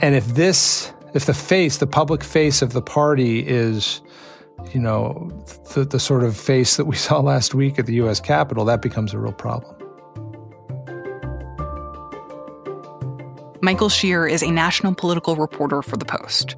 And 0.00 0.14
if 0.14 0.26
this, 0.28 0.92
if 1.12 1.26
the 1.26 1.34
face, 1.34 1.78
the 1.78 1.86
public 1.86 2.24
face 2.24 2.62
of 2.62 2.72
the 2.72 2.82
party 2.82 3.46
is 3.46 4.00
you 4.72 4.80
know, 4.80 5.30
the, 5.74 5.84
the 5.84 6.00
sort 6.00 6.22
of 6.22 6.36
face 6.36 6.76
that 6.76 6.86
we 6.86 6.96
saw 7.06 7.20
last 7.20 7.54
week 7.54 7.78
at 7.78 7.86
the 7.86 7.94
US 7.94 8.20
Capitol, 8.20 8.64
that 8.64 8.82
becomes 8.82 9.12
a 9.12 9.18
real 9.18 9.32
problem. 9.32 9.74
Michael 13.60 13.88
Scherer 13.88 14.28
is 14.28 14.42
a 14.42 14.50
national 14.50 14.94
political 14.94 15.36
reporter 15.36 15.80
for 15.80 15.96
The 15.96 16.04
Post. 16.04 16.56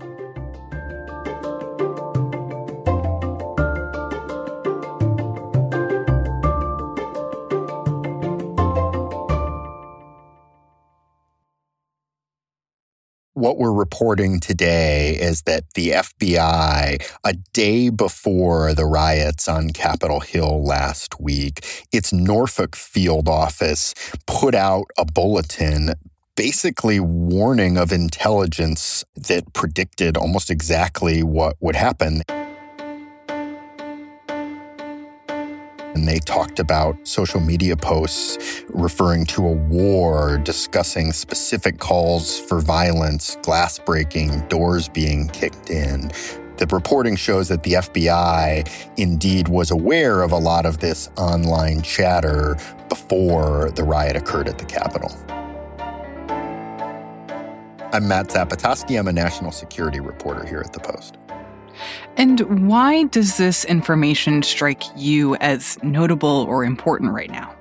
What 13.47 13.59
we're 13.59 13.73
reporting 13.73 14.41
today 14.41 15.17
is 15.21 15.43
that 15.43 15.63
the 15.75 15.91
FBI, 15.91 17.01
a 17.23 17.33
day 17.53 17.91
before 17.91 18.75
the 18.75 18.85
riots 18.85 19.47
on 19.47 19.71
Capitol 19.71 20.19
Hill 20.19 20.65
last 20.65 21.21
week, 21.21 21.65
its 21.93 22.13
Norfolk 22.13 22.75
field 22.75 23.29
office 23.29 23.95
put 24.27 24.57
out 24.57 24.87
a 24.99 25.05
bulletin 25.05 25.95
basically 26.35 26.99
warning 26.99 27.79
of 27.79 27.93
intelligence 27.93 29.05
that 29.15 29.53
predicted 29.53 30.17
almost 30.17 30.51
exactly 30.51 31.23
what 31.23 31.55
would 31.61 31.77
happen. 31.77 32.23
And 35.97 36.07
they 36.07 36.19
talked 36.19 36.59
about 36.59 36.95
social 37.09 37.41
media 37.41 37.75
posts 37.75 38.65
referring 38.69 39.25
to 39.29 39.47
a 39.47 39.53
war, 39.53 40.37
discussing 40.37 41.11
specific 41.11 41.79
calls 41.79 42.39
for 42.39 42.61
violence, 42.61 43.39
glass 43.41 43.79
breaking, 43.79 44.47
doors 44.49 44.91
being 44.91 45.29
kicked 45.29 45.71
in. 45.71 46.13
The 46.59 46.67
reporting 46.71 47.17
shows 47.17 47.49
that 47.49 47.63
the 47.63 47.73
FBI 47.73 48.69
indeed 48.99 49.49
was 49.49 49.71
aware 49.71 50.21
of 50.21 50.33
a 50.33 50.37
lot 50.37 50.67
of 50.67 50.81
this 50.81 51.09
online 51.17 51.81
chatter 51.81 52.59
before 52.91 53.71
the 53.71 53.83
riot 53.83 54.17
occurred 54.17 54.49
at 54.49 54.59
the 54.59 54.67
Capitol. 54.67 55.11
I'm 57.95 58.07
Matt 58.07 58.29
Zapotosky. 58.29 58.99
I'm 58.99 59.09
a 59.09 59.15
national 59.15 59.51
security 59.51 60.01
reporter 60.01 60.47
here 60.47 60.61
at 60.61 60.75
The 60.75 60.81
Post. 60.81 61.17
And 62.17 62.69
why 62.69 63.05
does 63.05 63.37
this 63.37 63.65
information 63.65 64.43
strike 64.43 64.83
you 64.97 65.37
as 65.37 65.79
notable 65.83 66.47
or 66.49 66.65
important 66.65 67.13
right 67.13 67.31
now? 67.31 67.55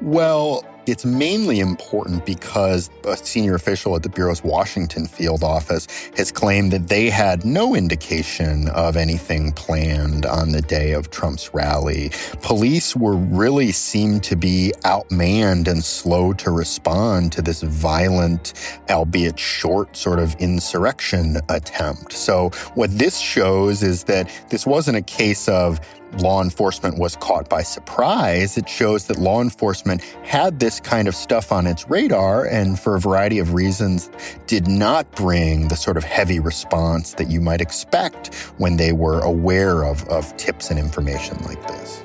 Well, 0.00 0.64
it's 0.86 1.04
mainly 1.04 1.60
important 1.60 2.24
because 2.24 2.90
a 3.04 3.16
senior 3.16 3.54
official 3.54 3.96
at 3.96 4.02
the 4.02 4.08
Bureau's 4.08 4.42
Washington 4.42 5.06
field 5.06 5.42
office 5.42 5.86
has 6.16 6.32
claimed 6.32 6.72
that 6.72 6.88
they 6.88 7.10
had 7.10 7.44
no 7.44 7.74
indication 7.74 8.68
of 8.70 8.96
anything 8.96 9.52
planned 9.52 10.26
on 10.26 10.52
the 10.52 10.62
day 10.62 10.92
of 10.92 11.10
Trump's 11.10 11.52
rally. 11.54 12.10
Police 12.42 12.96
were 12.96 13.16
really 13.16 13.72
seemed 13.72 14.22
to 14.24 14.36
be 14.36 14.72
outmanned 14.84 15.68
and 15.68 15.84
slow 15.84 16.32
to 16.34 16.50
respond 16.50 17.32
to 17.32 17.42
this 17.42 17.62
violent, 17.62 18.54
albeit 18.88 19.38
short, 19.38 19.96
sort 19.96 20.18
of 20.18 20.34
insurrection 20.36 21.38
attempt. 21.48 22.12
So, 22.12 22.50
what 22.74 22.90
this 22.96 23.18
shows 23.18 23.82
is 23.82 24.04
that 24.04 24.30
this 24.50 24.66
wasn't 24.66 24.96
a 24.96 25.02
case 25.02 25.48
of 25.48 25.80
law 26.18 26.42
enforcement 26.42 26.98
was 26.98 27.16
caught 27.16 27.48
by 27.48 27.62
surprise. 27.62 28.56
It 28.56 28.68
shows 28.68 29.06
that 29.06 29.18
law 29.18 29.40
enforcement 29.40 30.02
had 30.22 30.58
this 30.58 30.69
kind 30.78 31.08
of 31.08 31.16
stuff 31.16 31.50
on 31.50 31.66
its 31.66 31.88
radar 31.90 32.44
and, 32.44 32.78
for 32.78 32.94
a 32.94 33.00
variety 33.00 33.40
of 33.40 33.54
reasons, 33.54 34.10
did 34.46 34.68
not 34.68 35.10
bring 35.12 35.66
the 35.68 35.74
sort 35.74 35.96
of 35.96 36.04
heavy 36.04 36.38
response 36.38 37.14
that 37.14 37.28
you 37.28 37.40
might 37.40 37.60
expect 37.60 38.34
when 38.58 38.76
they 38.76 38.92
were 38.92 39.20
aware 39.20 39.84
of, 39.84 40.06
of 40.08 40.36
tips 40.36 40.70
and 40.70 40.78
information 40.78 41.36
like 41.44 41.66
this. 41.66 42.04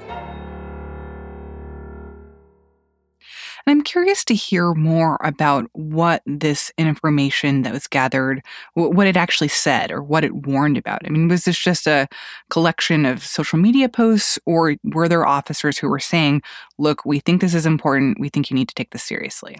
And 3.65 3.77
I'm 3.77 3.83
curious 3.83 4.23
to 4.25 4.35
hear 4.35 4.73
more 4.73 5.17
about 5.23 5.69
what 5.73 6.21
this 6.25 6.71
information 6.77 7.63
that 7.63 7.73
was 7.73 7.87
gathered, 7.87 8.43
what 8.73 9.07
it 9.07 9.17
actually 9.17 9.47
said 9.47 9.91
or 9.91 10.03
what 10.03 10.23
it 10.23 10.35
warned 10.35 10.77
about. 10.77 11.01
I 11.05 11.09
mean, 11.09 11.27
was 11.27 11.45
this 11.45 11.57
just 11.57 11.87
a 11.87 12.07
collection 12.49 13.05
of 13.05 13.25
social 13.25 13.57
media 13.57 13.89
posts 13.89 14.37
or 14.45 14.75
were 14.83 15.09
there 15.09 15.25
officers 15.25 15.77
who 15.77 15.89
were 15.89 15.99
saying, 15.99 16.43
look, 16.77 17.05
we 17.05 17.19
think 17.19 17.41
this 17.41 17.55
is 17.55 17.65
important. 17.65 18.19
We 18.19 18.29
think 18.29 18.51
you 18.51 18.55
need 18.55 18.69
to 18.69 18.75
take 18.75 18.91
this 18.91 19.03
seriously? 19.03 19.57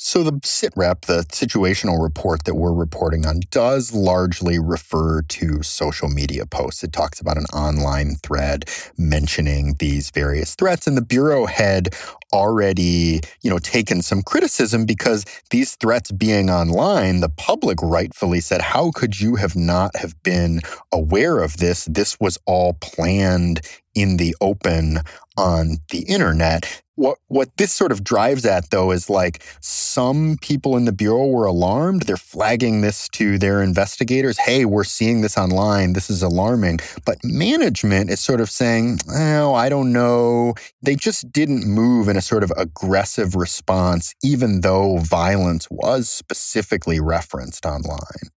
So 0.00 0.22
the 0.22 0.32
SITREP, 0.32 1.06
the 1.06 1.24
situational 1.24 2.00
report 2.00 2.44
that 2.44 2.54
we're 2.54 2.72
reporting 2.72 3.26
on, 3.26 3.40
does 3.50 3.92
largely 3.92 4.58
refer 4.60 5.22
to 5.22 5.62
social 5.64 6.08
media 6.08 6.46
posts. 6.46 6.84
It 6.84 6.92
talks 6.92 7.20
about 7.20 7.36
an 7.36 7.46
online 7.46 8.14
thread 8.22 8.66
mentioning 8.96 9.74
these 9.80 10.10
various 10.10 10.54
threats, 10.54 10.86
and 10.86 10.96
the 10.96 11.02
bureau 11.02 11.46
had 11.46 11.88
already, 12.32 13.20
you 13.42 13.50
know, 13.50 13.58
taken 13.58 14.00
some 14.02 14.22
criticism 14.22 14.84
because 14.86 15.24
these 15.50 15.74
threats 15.74 16.12
being 16.12 16.48
online, 16.48 17.18
the 17.18 17.28
public 17.30 17.78
rightfully 17.82 18.40
said, 18.40 18.60
"How 18.60 18.92
could 18.92 19.18
you 19.20 19.34
have 19.34 19.56
not 19.56 19.96
have 19.96 20.22
been 20.22 20.60
aware 20.92 21.40
of 21.40 21.56
this? 21.56 21.86
This 21.86 22.20
was 22.20 22.38
all 22.46 22.74
planned 22.74 23.62
in 24.00 24.16
the 24.16 24.34
open 24.40 24.98
on 25.36 25.78
the 25.90 26.02
internet. 26.02 26.82
What 26.96 27.18
what 27.28 27.56
this 27.58 27.72
sort 27.72 27.92
of 27.92 28.02
drives 28.02 28.44
at 28.44 28.70
though 28.70 28.90
is 28.90 29.08
like 29.08 29.44
some 29.60 30.36
people 30.40 30.76
in 30.76 30.84
the 30.84 30.92
bureau 30.92 31.28
were 31.28 31.46
alarmed. 31.46 32.02
They're 32.02 32.16
flagging 32.16 32.80
this 32.80 33.08
to 33.10 33.38
their 33.38 33.62
investigators. 33.62 34.36
Hey, 34.36 34.64
we're 34.64 34.82
seeing 34.82 35.20
this 35.20 35.38
online. 35.38 35.92
This 35.92 36.10
is 36.10 36.24
alarming. 36.24 36.80
But 37.06 37.18
management 37.22 38.10
is 38.10 38.18
sort 38.18 38.40
of 38.40 38.50
saying, 38.50 38.98
"Oh, 39.10 39.54
I 39.54 39.68
don't 39.68 39.92
know." 39.92 40.54
They 40.82 40.96
just 40.96 41.30
didn't 41.30 41.64
move 41.66 42.08
in 42.08 42.16
a 42.16 42.20
sort 42.20 42.42
of 42.42 42.52
aggressive 42.56 43.36
response 43.36 44.14
even 44.24 44.62
though 44.62 44.98
violence 44.98 45.68
was 45.70 46.08
specifically 46.08 46.98
referenced 46.98 47.64
online. 47.64 48.30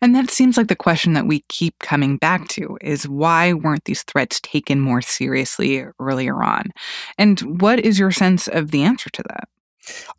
And 0.00 0.14
that 0.14 0.30
seems 0.30 0.56
like 0.56 0.68
the 0.68 0.76
question 0.76 1.14
that 1.14 1.26
we 1.26 1.40
keep 1.48 1.78
coming 1.78 2.16
back 2.16 2.48
to 2.48 2.78
is 2.80 3.08
why 3.08 3.52
weren't 3.52 3.84
these 3.84 4.02
threats 4.02 4.40
taken 4.40 4.80
more 4.80 5.02
seriously 5.02 5.84
earlier 6.00 6.42
on? 6.42 6.70
And 7.18 7.60
what 7.60 7.80
is 7.80 7.98
your 7.98 8.10
sense 8.10 8.48
of 8.48 8.70
the 8.70 8.82
answer 8.82 9.10
to 9.10 9.22
that? 9.28 9.48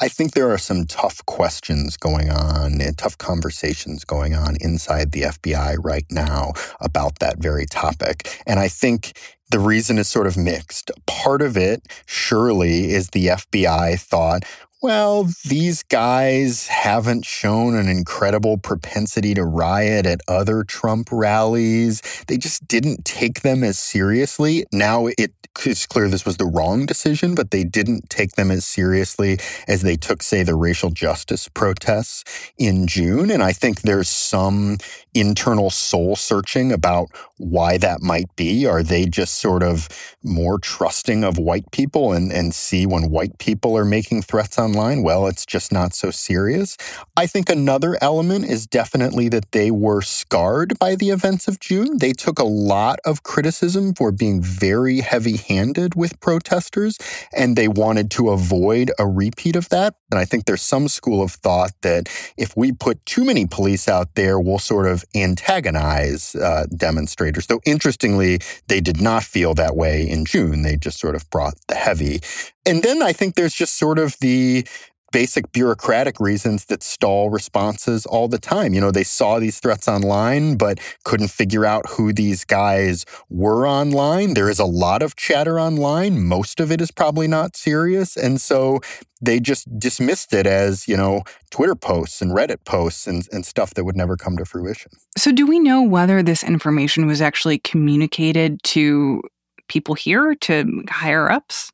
I 0.01 0.07
think 0.07 0.31
there 0.31 0.51
are 0.51 0.57
some 0.57 0.86
tough 0.86 1.25
questions 1.25 1.98
going 1.98 2.29
on 2.29 2.79
and 2.79 2.98
tough 2.98 3.17
conversations 3.17 4.05
going 4.05 4.34
on 4.34 4.55
inside 4.62 5.12
the 5.12 5.24
FBI 5.24 5.77
right 5.84 6.05
now 6.10 6.53
about 6.79 7.19
that 7.19 7.39
very 7.39 7.65
topic. 7.65 8.41
And 8.46 8.60
I 8.60 8.69
think 8.69 9.19
the 9.51 9.60
reason 9.60 9.98
is 9.98 10.07
sort 10.07 10.27
of 10.27 10.38
mixed. 10.38 10.91
Part 11.05 11.41
of 11.41 11.57
it, 11.57 11.81
surely, 12.05 12.91
is 12.91 13.10
the 13.10 13.27
FBI 13.27 14.00
thought, 14.00 14.43
well, 14.81 15.27
these 15.46 15.84
guys 15.84 16.67
haven't 16.67 17.25
shown 17.25 17.75
an 17.75 17.88
incredible 17.88 18.57
propensity 18.57 19.34
to 19.34 19.43
riot 19.43 20.05
at 20.05 20.22
other 20.27 20.63
Trump 20.63 21.10
rallies. 21.12 22.01
They 22.27 22.38
just 22.38 22.67
didn't 22.67 23.03
take 23.03 23.41
them 23.41 23.63
as 23.63 23.79
seriously. 23.79 24.65
Now 24.72 25.07
it 25.07 25.31
is 25.65 25.88
clear 25.88 26.07
this 26.07 26.25
was 26.25 26.38
the 26.38 26.46
wrong 26.46 26.86
decision, 26.86 27.34
but 27.34 27.50
they 27.50 27.63
didn't 27.63 28.10
take 28.10 28.34
them 28.34 28.51
as 28.51 28.65
seriously 28.65 29.39
as 29.67 29.81
they 29.81 29.96
took, 29.96 30.22
say, 30.22 30.43
the 30.43 30.55
racial 30.55 30.91
justice 30.91 31.50
protests 31.50 32.24
in 32.57 32.86
June. 32.86 33.31
And 33.31 33.41
I 33.41 33.53
think 33.53 33.81
there's 33.81 34.10
some 34.10 34.77
internal 35.15 35.72
soul 35.72 36.15
searching 36.15 36.72
about 36.72 37.10
why 37.38 37.77
that 37.77 38.01
might 38.01 38.34
be. 38.36 38.65
Are 38.65 38.84
they 38.84 39.06
just 39.06 39.36
sort 39.36 39.63
of 39.63 39.88
more 40.24 40.60
trusting 40.60 41.24
of 41.24 41.38
white 41.38 41.70
people 41.72 42.12
and, 42.12 42.32
and 42.32 42.53
see 42.53 42.86
when 42.86 43.10
white 43.10 43.38
people 43.38 43.77
are 43.77 43.86
making 43.86 44.24
threats 44.24 44.58
online? 44.58 45.03
Well, 45.03 45.27
it's 45.27 45.46
just 45.46 45.72
not 45.72 45.94
so 45.94 46.12
serious. 46.12 46.77
I 47.15 47.27
think 47.27 47.50
another 47.50 47.98
element 48.01 48.46
is 48.46 48.65
definitely 48.67 49.29
that 49.29 49.51
they 49.51 49.72
were 49.72 50.01
scarred 50.01 50.77
by 50.79 50.96
the 50.96 51.10
events 51.10 51.48
of 51.48 51.60
June. 51.60 51.98
They 52.00 52.13
took 52.13 52.39
a 52.39 52.44
lot 52.44 53.00
of 53.06 53.24
criticism 53.24 53.94
for 53.94 54.12
being 54.12 54.41
very 54.41 55.01
heavy 55.01 55.38
handed 55.38 55.96
with 55.96 56.20
protesters, 56.20 56.98
and 57.34 57.56
they 57.56 57.67
wanted 57.67 58.10
to 58.12 58.29
avoid 58.29 58.91
a 59.00 59.08
repeat 59.08 59.56
of 59.56 59.70
that. 59.70 59.96
And 60.12 60.20
I 60.20 60.25
think 60.25 60.46
there's 60.46 60.62
some 60.62 60.88
school 60.88 61.22
of 61.22 61.32
thought 61.32 61.72
that 61.82 62.08
if 62.38 62.56
we 62.56 62.72
put 62.72 63.06
too 63.06 63.25
many 63.25 63.46
police 63.46 63.88
out 63.88 64.15
there, 64.15 64.39
we'll 64.39 64.60
sort 64.60 64.88
of 64.88 65.03
antagonize 65.15 66.34
uh, 66.36 66.65
demonstrators. 66.75 67.26
Though 67.31 67.62
interestingly, 67.65 68.39
they 68.67 68.81
did 68.81 69.01
not 69.01 69.24
feel 69.24 69.53
that 69.55 69.75
way 69.75 70.07
in 70.07 70.25
June. 70.25 70.62
They 70.62 70.75
just 70.75 71.00
sort 71.00 71.15
of 71.15 71.29
brought 71.29 71.55
the 71.67 71.75
heavy. 71.75 72.22
And 72.65 72.84
then 72.84 73.01
I 73.01 73.13
think 73.13 73.36
there's 73.36 73.53
just 73.53 73.77
sort 73.77 74.00
of 74.00 74.17
the 74.19 74.67
basic 75.12 75.52
bureaucratic 75.52 76.20
reasons 76.20 76.66
that 76.66 76.84
stall 76.84 77.30
responses 77.30 78.06
all 78.06 78.28
the 78.28 78.38
time. 78.38 78.74
You 78.74 78.82
know, 78.82 78.92
they 78.92 79.04
saw 79.04 79.40
these 79.40 79.60
threats 79.60 79.88
online, 79.88 80.56
but 80.56 80.80
couldn't 81.04 81.30
figure 81.30 81.66
out 81.66 81.88
who 81.90 82.14
these 82.14 82.44
guys 82.44 83.06
were 83.30 83.68
online. 83.68 84.34
There 84.34 84.50
is 84.50 84.60
a 84.60 84.66
lot 84.66 85.02
of 85.02 85.16
chatter 85.16 85.60
online. 85.60 86.24
Most 86.24 86.60
of 86.60 86.72
it 86.72 86.82
is 86.82 86.92
probably 86.92 87.28
not 87.28 87.56
serious. 87.56 88.18
And 88.18 88.42
so 88.42 88.80
they 89.22 89.40
just 89.40 89.68
dismissed 89.80 90.34
it 90.34 90.46
as, 90.46 90.88
you 90.88 90.98
know, 90.98 91.24
Twitter 91.50 91.76
posts 91.76 92.22
and 92.22 92.32
Reddit 92.32 92.64
posts 92.66 93.08
and, 93.08 93.28
and 93.32 93.46
stuff 93.46 93.74
that 93.74 93.86
would 93.86 93.96
never 93.96 94.16
come 94.16 94.38
to 94.38 94.46
fruition. 94.46 94.92
So, 95.18 95.32
do 95.32 95.48
we 95.48 95.60
know 95.60 95.82
whether 95.82 96.22
this 96.22 96.44
information 96.44 97.08
was 97.08 97.22
actually 97.22 97.58
communicated 97.60 98.62
to 98.64 99.22
people 99.68 99.96
here, 99.96 100.36
to 100.36 100.84
higher 100.90 101.32
ups? 101.32 101.72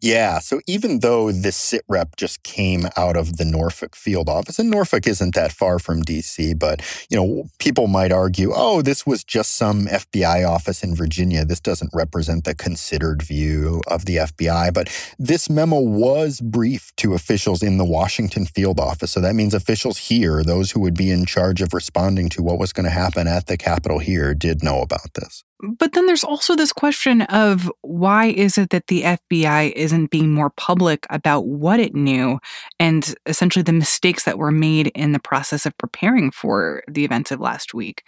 Yeah. 0.00 0.38
So 0.38 0.60
even 0.66 1.00
though 1.00 1.32
this 1.32 1.56
sit 1.56 1.82
rep 1.88 2.16
just 2.16 2.42
came 2.42 2.88
out 2.96 3.16
of 3.16 3.36
the 3.36 3.44
Norfolk 3.44 3.96
field 3.96 4.28
office, 4.28 4.58
and 4.58 4.70
Norfolk 4.70 5.06
isn't 5.06 5.34
that 5.34 5.52
far 5.52 5.78
from 5.78 6.02
DC, 6.02 6.58
but 6.58 6.82
you 7.10 7.16
know, 7.16 7.48
people 7.58 7.86
might 7.86 8.12
argue, 8.12 8.52
oh, 8.54 8.82
this 8.82 9.06
was 9.06 9.24
just 9.24 9.56
some 9.56 9.86
FBI 9.86 10.48
office 10.48 10.82
in 10.82 10.94
Virginia. 10.94 11.44
This 11.44 11.60
doesn't 11.60 11.90
represent 11.94 12.44
the 12.44 12.54
considered 12.54 13.22
view 13.22 13.82
of 13.86 14.04
the 14.04 14.16
FBI. 14.16 14.72
But 14.72 14.88
this 15.18 15.48
memo 15.48 15.80
was 15.80 16.40
briefed 16.40 16.96
to 16.98 17.14
officials 17.14 17.62
in 17.62 17.78
the 17.78 17.84
Washington 17.84 18.46
field 18.46 18.78
office. 18.80 19.12
So 19.12 19.20
that 19.20 19.34
means 19.34 19.54
officials 19.54 19.98
here, 19.98 20.42
those 20.42 20.70
who 20.70 20.80
would 20.80 20.94
be 20.94 21.10
in 21.10 21.26
charge 21.26 21.62
of 21.62 21.72
responding 21.72 22.28
to 22.30 22.42
what 22.42 22.58
was 22.58 22.72
going 22.72 22.84
to 22.84 22.90
happen 22.90 23.26
at 23.26 23.46
the 23.46 23.56
Capitol 23.56 23.98
here, 23.98 24.34
did 24.34 24.62
know 24.62 24.80
about 24.80 25.14
this. 25.14 25.45
But 25.62 25.92
then 25.92 26.06
there's 26.06 26.24
also 26.24 26.54
this 26.54 26.72
question 26.72 27.22
of 27.22 27.70
why 27.80 28.26
is 28.26 28.58
it 28.58 28.70
that 28.70 28.88
the 28.88 29.02
FBI 29.02 29.72
isn't 29.72 30.10
being 30.10 30.30
more 30.30 30.50
public 30.50 31.06
about 31.08 31.46
what 31.46 31.80
it 31.80 31.94
knew 31.94 32.38
and 32.78 33.14
essentially 33.24 33.62
the 33.62 33.72
mistakes 33.72 34.24
that 34.24 34.38
were 34.38 34.50
made 34.50 34.88
in 34.88 35.12
the 35.12 35.18
process 35.18 35.64
of 35.64 35.76
preparing 35.78 36.30
for 36.30 36.82
the 36.88 37.04
events 37.04 37.30
of 37.30 37.40
last 37.40 37.72
week? 37.72 38.06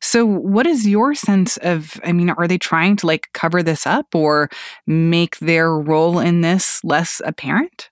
So, 0.00 0.24
what 0.24 0.66
is 0.66 0.88
your 0.88 1.14
sense 1.14 1.58
of? 1.58 2.00
I 2.04 2.12
mean, 2.12 2.30
are 2.30 2.48
they 2.48 2.58
trying 2.58 2.96
to 2.96 3.06
like 3.06 3.28
cover 3.34 3.62
this 3.62 3.86
up 3.86 4.14
or 4.14 4.48
make 4.86 5.38
their 5.38 5.72
role 5.74 6.18
in 6.18 6.40
this 6.40 6.82
less 6.82 7.20
apparent? 7.24 7.90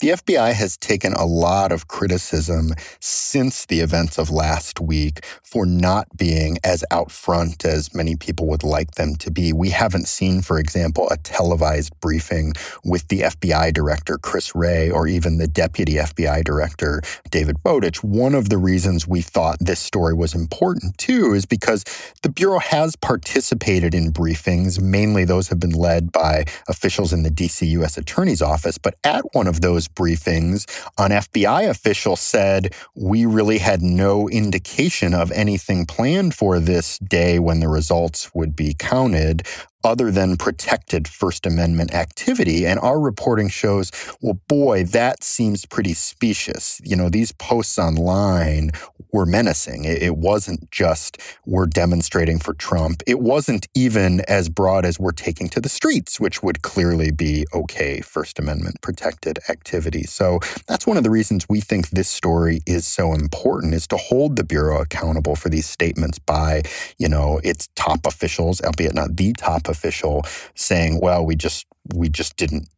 The 0.00 0.08
FBI 0.08 0.52
has 0.54 0.76
taken 0.76 1.12
a 1.12 1.24
lot 1.24 1.70
of 1.70 1.86
criticism 1.86 2.72
since 2.98 3.64
the 3.64 3.78
events 3.78 4.18
of 4.18 4.28
last 4.28 4.80
week 4.80 5.24
for 5.44 5.64
not 5.64 6.08
being 6.16 6.58
as 6.64 6.84
out 6.90 7.12
front 7.12 7.64
as 7.64 7.94
many 7.94 8.16
people 8.16 8.48
would 8.48 8.64
like 8.64 8.96
them 8.96 9.14
to 9.14 9.30
be. 9.30 9.52
We 9.52 9.70
haven't 9.70 10.08
seen, 10.08 10.42
for 10.42 10.58
example, 10.58 11.08
a 11.10 11.16
televised 11.18 11.92
briefing 12.00 12.54
with 12.84 13.06
the 13.06 13.20
FBI 13.20 13.72
director, 13.72 14.18
Chris 14.18 14.52
Wray, 14.52 14.90
or 14.90 15.06
even 15.06 15.38
the 15.38 15.46
deputy 15.46 15.94
FBI 15.94 16.42
director, 16.42 17.00
David 17.30 17.58
Bowdich. 17.64 18.02
One 18.02 18.34
of 18.34 18.48
the 18.48 18.58
reasons 18.58 19.06
we 19.06 19.22
thought 19.22 19.58
this 19.60 19.78
story 19.78 20.12
was 20.12 20.34
important, 20.34 20.98
too, 20.98 21.34
is 21.34 21.46
because 21.46 21.84
the 22.22 22.30
Bureau 22.30 22.58
has 22.58 22.96
participated 22.96 23.94
in 23.94 24.12
briefings. 24.12 24.80
Mainly 24.80 25.24
those 25.24 25.48
have 25.48 25.60
been 25.60 25.70
led 25.70 26.10
by 26.10 26.46
officials 26.66 27.12
in 27.12 27.22
the 27.22 27.30
DC 27.30 27.66
U.S. 27.68 27.96
Attorney's 27.96 28.42
Office. 28.42 28.76
But 28.76 28.96
at 29.04 29.24
one 29.34 29.46
of 29.46 29.60
those 29.60 29.83
briefings, 29.88 30.66
an 30.98 31.10
FBI 31.10 31.68
official 31.68 32.16
said, 32.16 32.74
We 32.94 33.26
really 33.26 33.58
had 33.58 33.82
no 33.82 34.28
indication 34.28 35.14
of 35.14 35.30
anything 35.32 35.86
planned 35.86 36.34
for 36.34 36.58
this 36.58 36.98
day 36.98 37.38
when 37.38 37.60
the 37.60 37.68
results 37.68 38.34
would 38.34 38.56
be 38.56 38.74
counted 38.78 39.46
other 39.84 40.10
than 40.10 40.36
protected 40.36 41.06
First 41.06 41.46
Amendment 41.46 41.94
activity. 41.94 42.66
And 42.66 42.80
our 42.80 42.98
reporting 42.98 43.48
shows, 43.48 43.92
well, 44.20 44.40
boy, 44.48 44.84
that 44.84 45.22
seems 45.22 45.66
pretty 45.66 45.92
specious. 45.92 46.80
You 46.82 46.96
know, 46.96 47.08
these 47.08 47.32
posts 47.32 47.78
online 47.78 48.72
were 49.12 49.26
menacing. 49.26 49.84
It, 49.84 50.14
wasn't 50.14 50.70
just 50.70 51.20
we're 51.44 51.66
demonstrating 51.66 52.38
for 52.38 52.54
Trump. 52.54 53.02
It 53.06 53.18
wasn't 53.18 53.66
even 53.74 54.20
as 54.22 54.48
broad 54.48 54.84
as 54.84 54.98
we're 54.98 55.10
taking 55.10 55.48
to 55.50 55.60
the 55.60 55.68
streets, 55.68 56.20
which 56.20 56.42
would 56.42 56.62
clearly 56.62 57.10
be 57.10 57.44
okay 57.52 58.00
First 58.00 58.38
Amendment 58.38 58.80
protected 58.80 59.38
activity. 59.48 60.04
So 60.04 60.38
that's 60.66 60.86
one 60.86 60.96
of 60.96 61.02
the 61.02 61.10
reasons 61.10 61.46
we 61.48 61.60
think 61.60 61.90
this 61.90 62.08
story 62.08 62.60
is 62.64 62.86
so 62.86 63.12
important 63.12 63.74
is 63.74 63.86
to 63.88 63.96
hold 63.96 64.36
the 64.36 64.44
Bureau 64.44 64.80
accountable 64.80 65.36
for 65.36 65.48
these 65.48 65.66
statements 65.66 66.18
by, 66.18 66.62
you 66.96 67.08
know, 67.08 67.40
its 67.42 67.68
top 67.74 68.06
officials, 68.06 68.60
albeit 68.62 68.94
not 68.94 69.16
the 69.16 69.32
top 69.32 69.68
official 69.74 70.24
saying, 70.54 71.00
well, 71.00 71.24
we 71.24 71.36
just 71.36 71.66
we 71.94 72.08
just 72.08 72.36
didn't 72.36 72.68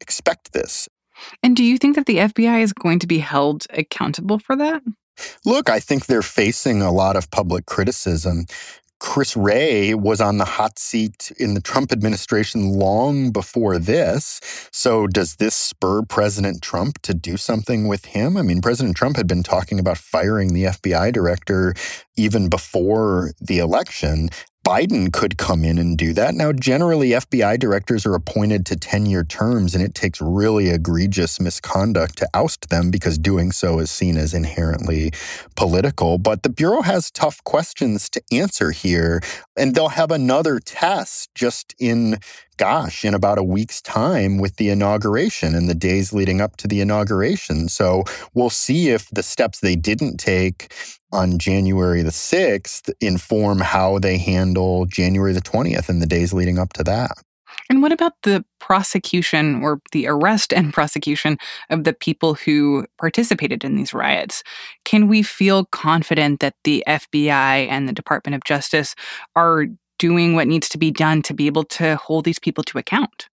expect 0.00 0.52
this. 0.52 0.88
And 1.42 1.56
do 1.56 1.64
you 1.64 1.78
think 1.78 1.96
that 1.96 2.06
the 2.06 2.18
FBI 2.18 2.62
is 2.62 2.72
going 2.72 2.98
to 3.00 3.06
be 3.06 3.18
held 3.18 3.66
accountable 3.70 4.38
for 4.38 4.56
that? 4.56 4.82
Look, 5.44 5.70
I 5.70 5.80
think 5.80 6.06
they're 6.06 6.22
facing 6.22 6.82
a 6.82 6.92
lot 6.92 7.16
of 7.16 7.30
public 7.30 7.66
criticism. 7.66 8.46
Chris 9.00 9.36
Wray 9.36 9.92
was 9.92 10.20
on 10.20 10.38
the 10.38 10.44
hot 10.44 10.78
seat 10.78 11.30
in 11.38 11.54
the 11.54 11.60
Trump 11.60 11.92
administration 11.92 12.70
long 12.70 13.32
before 13.32 13.78
this. 13.78 14.40
So, 14.72 15.06
does 15.06 15.36
this 15.36 15.54
spur 15.54 16.02
President 16.02 16.62
Trump 16.62 17.02
to 17.02 17.12
do 17.12 17.36
something 17.36 17.86
with 17.86 18.06
him? 18.06 18.36
I 18.36 18.42
mean, 18.42 18.62
President 18.62 18.96
Trump 18.96 19.16
had 19.16 19.26
been 19.26 19.42
talking 19.42 19.78
about 19.78 19.98
firing 19.98 20.54
the 20.54 20.64
FBI 20.64 21.12
director 21.12 21.74
even 22.16 22.48
before 22.48 23.32
the 23.40 23.58
election. 23.58 24.30
Biden 24.64 25.12
could 25.12 25.36
come 25.36 25.62
in 25.62 25.76
and 25.76 25.98
do 25.98 26.14
that. 26.14 26.34
Now, 26.34 26.50
generally, 26.50 27.10
FBI 27.10 27.58
directors 27.58 28.06
are 28.06 28.14
appointed 28.14 28.64
to 28.66 28.76
10 28.76 29.04
year 29.04 29.22
terms, 29.22 29.74
and 29.74 29.84
it 29.84 29.94
takes 29.94 30.22
really 30.22 30.70
egregious 30.70 31.38
misconduct 31.38 32.16
to 32.18 32.28
oust 32.32 32.70
them 32.70 32.90
because 32.90 33.18
doing 33.18 33.52
so 33.52 33.78
is 33.78 33.90
seen 33.90 34.16
as 34.16 34.32
inherently 34.32 35.12
political. 35.54 36.16
But 36.16 36.44
the 36.44 36.48
Bureau 36.48 36.80
has 36.80 37.10
tough 37.10 37.44
questions 37.44 38.08
to 38.08 38.22
answer 38.32 38.70
here, 38.70 39.20
and 39.54 39.74
they'll 39.74 39.88
have 39.88 40.10
another 40.10 40.58
test 40.60 41.34
just 41.34 41.74
in 41.78 42.16
gosh, 42.56 43.04
in 43.04 43.14
about 43.14 43.38
a 43.38 43.42
week's 43.42 43.80
time 43.82 44.38
with 44.38 44.56
the 44.56 44.70
inauguration 44.70 45.54
and 45.54 45.68
the 45.68 45.74
days 45.74 46.12
leading 46.12 46.40
up 46.40 46.56
to 46.58 46.68
the 46.68 46.80
inauguration. 46.80 47.68
So 47.68 48.04
we'll 48.34 48.50
see 48.50 48.90
if 48.90 49.08
the 49.10 49.22
steps 49.22 49.60
they 49.60 49.76
didn't 49.76 50.18
take 50.18 50.72
on 51.12 51.38
January 51.38 52.02
the 52.02 52.10
6th 52.10 52.92
inform 53.00 53.60
how 53.60 53.98
they 53.98 54.18
handle 54.18 54.86
January 54.86 55.32
the 55.32 55.40
20th 55.40 55.88
and 55.88 56.02
the 56.02 56.06
days 56.06 56.32
leading 56.32 56.58
up 56.58 56.72
to 56.74 56.84
that. 56.84 57.12
And 57.70 57.82
what 57.82 57.92
about 57.92 58.14
the 58.22 58.44
prosecution 58.60 59.62
or 59.62 59.80
the 59.92 60.06
arrest 60.06 60.52
and 60.52 60.72
prosecution 60.72 61.38
of 61.70 61.84
the 61.84 61.92
people 61.92 62.34
who 62.34 62.86
participated 62.98 63.64
in 63.64 63.76
these 63.76 63.94
riots? 63.94 64.42
Can 64.84 65.08
we 65.08 65.22
feel 65.22 65.64
confident 65.66 66.40
that 66.40 66.54
the 66.64 66.84
FBI 66.86 67.68
and 67.68 67.88
the 67.88 67.92
Department 67.92 68.34
of 68.34 68.44
Justice 68.44 68.94
are 69.34 69.66
doing 69.98 70.34
what 70.34 70.48
needs 70.48 70.68
to 70.70 70.78
be 70.78 70.90
done 70.90 71.22
to 71.22 71.34
be 71.34 71.46
able 71.46 71.64
to 71.64 71.96
hold 71.96 72.24
these 72.24 72.38
people 72.38 72.64
to 72.64 72.78
account? 72.78 73.28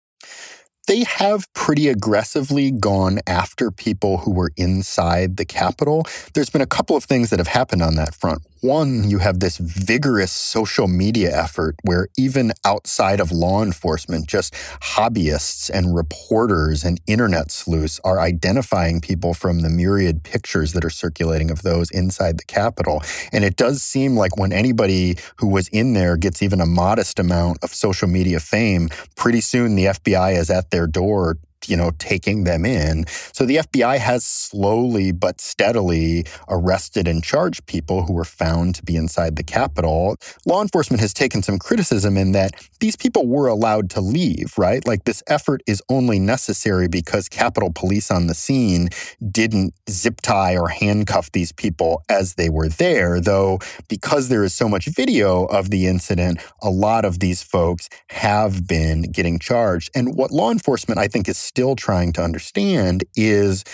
they 0.89 1.05
have 1.05 1.53
pretty 1.53 1.87
aggressively 1.87 2.71
gone 2.71 3.21
after 3.27 3.71
people 3.71 4.17
who 4.17 4.33
were 4.33 4.51
inside 4.57 5.37
the 5.37 5.45
Capitol. 5.45 6.05
There's 6.33 6.51
been 6.51 6.63
a 6.63 6.67
couple 6.67 6.97
of 6.97 7.05
things 7.05 7.31
that 7.31 7.39
have 7.39 7.47
happened 7.47 7.83
on 7.83 7.95
that 7.97 8.15
front. 8.15 8.43
One, 8.61 9.09
you 9.09 9.19
have 9.19 9.39
this 9.39 9.57
vigorous 9.57 10.33
social 10.33 10.89
media 10.89 11.31
effort 11.33 11.77
where 11.85 12.09
even 12.19 12.53
outside 12.65 13.21
of 13.21 13.31
law 13.31 13.63
enforcement, 13.63 14.27
just 14.27 14.53
hobbyists 14.83 15.71
and 15.71 15.95
reporters 15.95 16.83
and 16.83 17.01
internet 17.07 17.53
sleuths 17.53 18.01
are 18.03 18.19
identifying 18.19 19.01
people 19.01 19.33
from 19.33 19.61
the 19.61 19.69
myriad 19.69 20.25
pictures 20.25 20.73
that 20.73 20.85
are 20.85 20.91
circulating 20.91 21.53
of 21.53 21.63
those 21.63 21.89
inside 21.93 22.37
the 22.37 22.45
Capitol. 22.45 23.01
And 23.31 23.45
it 23.45 23.55
does 23.55 23.81
seem 23.81 24.17
like 24.17 24.37
when 24.37 24.53
anybody 24.53 25.17
who 25.37 25.47
was 25.47 25.69
in 25.69 25.93
there 25.93 26.17
gets 26.17 26.43
even 26.43 26.61
a 26.61 26.67
modest 26.67 27.21
amount 27.21 27.63
of 27.63 27.73
social 27.73 28.09
media 28.09 28.41
fame, 28.41 28.89
pretty 29.15 29.41
soon 29.41 29.77
the 29.77 29.85
FBI 29.85 30.37
is 30.37 30.51
at 30.51 30.73
their 30.73 30.89
door 30.89 31.39
you 31.69 31.77
know, 31.77 31.93
taking 31.99 32.45
them 32.45 32.65
in. 32.65 33.07
So 33.33 33.45
the 33.45 33.57
FBI 33.57 33.99
has 33.99 34.25
slowly 34.25 35.13
but 35.13 35.41
steadily 35.41 36.27
arrested 36.49 37.09
and 37.09 37.23
charged 37.23 37.67
people 37.67 38.05
who 38.05 38.13
were 38.13 38.25
found 38.25 38.75
to 38.77 38.83
be 38.83 38.97
inside 38.97 39.37
the 39.37 39.43
Capitol. 39.43 40.17
Law 40.47 40.63
enforcement 40.63 41.01
has 41.01 41.15
taken 41.15 41.43
some 41.43 41.59
criticism 41.59 42.17
in 42.17 42.33
that 42.33 42.53
these 42.81 42.97
people 42.97 43.27
were 43.27 43.49
allowed 43.49 43.91
to 43.91 44.01
leave, 44.01 44.55
right? 44.57 44.87
Like 44.87 45.05
this 45.05 45.23
effort 45.27 45.63
is 45.67 45.83
only 45.89 46.19
necessary 46.19 46.89
because 46.89 47.29
Capitol 47.29 47.73
Police 47.75 48.11
on 48.11 48.27
the 48.27 48.35
scene 48.35 48.89
didn't 49.31 49.75
zip 49.91 50.21
tie 50.21 50.57
or 50.57 50.69
handcuff 50.69 51.33
these 51.33 51.53
people 51.53 52.03
as 52.09 52.35
they 52.35 52.49
were 52.49 52.69
there, 52.69 53.21
though 53.21 53.59
because 53.89 54.29
there 54.29 54.45
is 54.45 54.55
so 54.55 54.69
much 54.69 54.87
video 54.87 55.45
of 55.47 55.71
the 55.71 55.87
incident, 55.87 56.41
a 56.63 56.71
lot 56.71 57.05
of 57.05 57.21
these 57.21 57.43
folks 57.43 57.89
have 58.11 58.67
been 58.67 59.03
getting 59.03 59.39
charged. 59.39 59.91
And 59.95 60.15
what 60.17 60.31
law 60.31 60.51
enforcement 60.51 60.99
I 60.99 61.09
think 61.09 61.29
is 61.29 61.39
still 61.59 61.75
trying 61.75 62.13
to 62.13 62.23
understand 62.23 63.03
is 63.17 63.65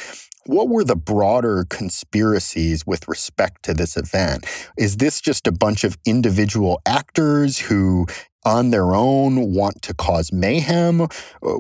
what 0.47 0.71
were 0.71 0.85
the 0.85 0.97
broader 0.97 1.67
conspiracies 1.69 2.87
with 2.87 3.07
respect 3.09 3.63
to 3.63 3.75
this 3.75 3.95
event? 3.95 4.47
Is 4.79 4.97
this 4.97 5.21
just 5.21 5.47
a 5.47 5.53
bunch 5.53 5.85
of 5.85 5.99
individual 6.07 6.81
actors 6.87 7.59
who 7.59 8.07
on 8.45 8.71
their 8.71 8.95
own 8.95 9.53
want 9.53 9.83
to 9.83 9.95
cause 9.95 10.33
mayhem. 10.33 11.03
Uh, 11.03 11.09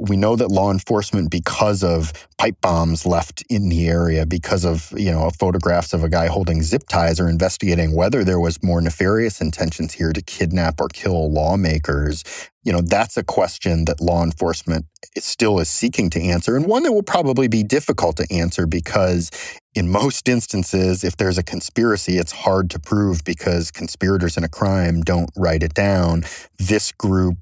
we 0.00 0.16
know 0.16 0.36
that 0.36 0.48
law 0.48 0.70
enforcement, 0.70 1.30
because 1.30 1.82
of 1.82 2.12
pipe 2.38 2.56
bombs 2.60 3.06
left 3.06 3.42
in 3.48 3.68
the 3.68 3.88
area, 3.88 4.26
because 4.26 4.64
of 4.64 4.92
you 4.96 5.10
know 5.10 5.30
photographs 5.30 5.92
of 5.92 6.04
a 6.04 6.08
guy 6.08 6.26
holding 6.26 6.62
zip 6.62 6.82
ties, 6.88 7.20
are 7.20 7.28
investigating 7.28 7.94
whether 7.94 8.24
there 8.24 8.40
was 8.40 8.62
more 8.62 8.80
nefarious 8.80 9.40
intentions 9.40 9.94
here 9.94 10.12
to 10.12 10.22
kidnap 10.22 10.80
or 10.80 10.88
kill 10.88 11.30
lawmakers. 11.30 12.24
You 12.62 12.72
know, 12.72 12.80
that's 12.80 13.16
a 13.16 13.22
question 13.22 13.84
that 13.84 14.00
law 14.00 14.22
enforcement 14.22 14.86
still 15.18 15.60
is 15.60 15.68
seeking 15.68 16.10
to 16.10 16.20
answer, 16.20 16.56
and 16.56 16.66
one 16.66 16.82
that 16.84 16.92
will 16.92 17.02
probably 17.02 17.48
be 17.48 17.62
difficult 17.62 18.16
to 18.16 18.26
answer 18.30 18.66
because 18.66 19.30
in 19.74 19.90
most 19.90 20.28
instances, 20.28 21.02
if 21.02 21.16
there's 21.16 21.36
a 21.36 21.42
conspiracy, 21.42 22.16
it's 22.16 22.30
hard 22.30 22.70
to 22.70 22.78
prove 22.78 23.24
because 23.24 23.72
conspirators 23.72 24.36
in 24.36 24.44
a 24.44 24.48
crime 24.48 25.00
don't 25.02 25.30
write 25.36 25.62
it 25.64 25.74
down. 25.74 26.24
This 26.58 26.92
group 26.92 27.36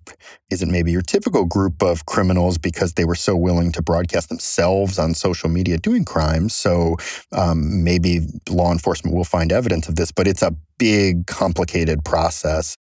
isn't 0.51 0.71
maybe 0.71 0.93
your 0.93 1.03
typical 1.03 1.45
group 1.45 1.83
of 1.83 2.07
criminals 2.07 2.57
because 2.57 2.95
they 2.95 3.05
were 3.05 3.15
so 3.15 3.37
willing 3.37 3.71
to 3.73 3.83
broadcast 3.83 4.31
themselves 4.31 4.99
on 4.99 5.13
social 5.13 5.51
media 5.51 5.77
doing 5.77 6.05
crimes. 6.05 6.55
So 6.55 6.97
um, 7.33 7.85
maybe 7.85 8.21
law 8.49 8.73
enforcement 8.73 9.15
will 9.15 9.25
find 9.25 9.53
evidence 9.53 9.89
of 9.89 9.97
this, 9.97 10.11
but 10.11 10.27
it's 10.27 10.43
a 10.43 10.55
big, 10.79 11.27
complicated 11.27 12.03
process. 12.05 12.77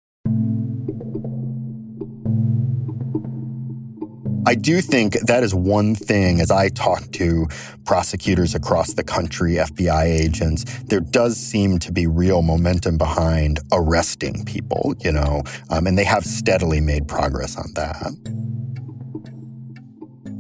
I 4.50 4.56
do 4.56 4.82
think 4.82 5.14
that 5.28 5.44
is 5.44 5.54
one 5.54 5.94
thing 5.94 6.42
as 6.42 6.50
I 6.50 6.70
talk 6.70 7.12
to 7.12 7.48
prosecutors 7.86 8.56
across 8.56 8.94
the 8.94 9.04
country, 9.04 9.58
FBI 9.58 10.06
agents, 10.06 10.64
there 10.86 11.02
does 11.02 11.38
seem 11.38 11.78
to 11.78 11.92
be 11.92 12.08
real 12.08 12.42
momentum 12.42 12.98
behind 12.98 13.60
arresting 13.72 14.44
people, 14.46 14.96
you 15.02 15.12
know, 15.12 15.44
um, 15.70 15.86
and 15.86 16.00
they 16.00 16.04
have 16.04 16.26
steadily 16.26 16.82
made 16.82 17.08
progress 17.08 17.56
on 17.56 17.72
that. 17.76 18.12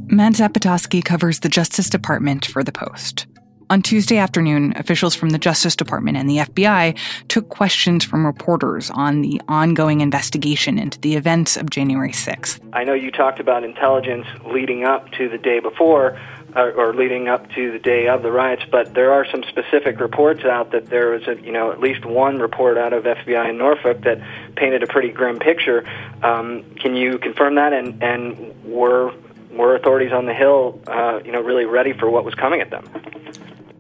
Matt 0.08 0.34
Zapotosky 0.34 1.06
covers 1.06 1.42
the 1.42 1.50
Justice 1.50 1.88
Department 1.88 2.48
for 2.48 2.64
The 2.64 2.72
Post. 2.72 3.28
On 3.72 3.84
Tuesday 3.84 4.18
afternoon, 4.18 4.74
officials 4.78 5.14
from 5.14 5.30
the 5.30 5.38
Justice 5.38 5.76
Department 5.76 6.18
and 6.18 6.28
the 6.28 6.38
FBI 6.38 6.98
took 7.28 7.50
questions 7.50 8.04
from 8.04 8.26
reporters 8.26 8.90
on 8.90 9.22
the 9.22 9.40
ongoing 9.48 10.02
investigation 10.02 10.80
into 10.80 11.00
the 11.02 11.14
events 11.14 11.56
of 11.56 11.70
January 11.70 12.12
6th. 12.12 12.60
I 12.74 12.84
know 12.84 12.96
you 12.96 13.12
talked 13.12 13.40
about 13.40 13.64
intelligence 13.64 14.26
leading 14.44 14.86
up 14.86 15.12
to 15.12 15.30
the 15.30 15.38
day 15.38 15.60
before. 15.60 16.20
Or, 16.56 16.72
or 16.72 16.94
leading 16.96 17.28
up 17.28 17.48
to 17.52 17.72
the 17.72 17.78
day 17.78 18.08
of 18.08 18.24
the 18.24 18.32
riots, 18.32 18.64
but 18.72 18.96
there 18.96 19.14
are 19.14 19.24
some 19.24 19.44
specific 19.44 20.00
reports 20.00 20.46
out 20.46 20.72
that 20.72 20.88
there 20.88 21.12
was, 21.12 21.28
a, 21.28 21.40
you 21.40 21.52
know, 21.52 21.72
at 21.72 21.80
least 21.80 22.06
one 22.06 22.40
report 22.40 22.76
out 22.76 22.92
of 22.92 23.04
FBI 23.04 23.52
in 23.52 23.60
Norfolk 23.60 24.02
that 24.02 24.20
painted 24.56 24.82
a 24.82 24.88
pretty 24.88 25.10
grim 25.10 25.38
picture. 25.38 25.88
Um, 26.24 26.64
can 26.78 26.96
you 26.96 27.20
confirm 27.20 27.54
that? 27.54 27.72
And 27.72 28.02
and 28.02 28.64
were 28.64 29.14
were 29.52 29.76
authorities 29.76 30.12
on 30.12 30.26
the 30.26 30.34
Hill, 30.34 30.82
uh, 30.88 31.20
you 31.24 31.32
know, 31.32 31.40
really 31.40 31.66
ready 31.66 31.94
for 31.94 32.10
what 32.10 32.26
was 32.26 32.34
coming 32.34 32.62
at 32.62 32.72
them? 32.72 32.90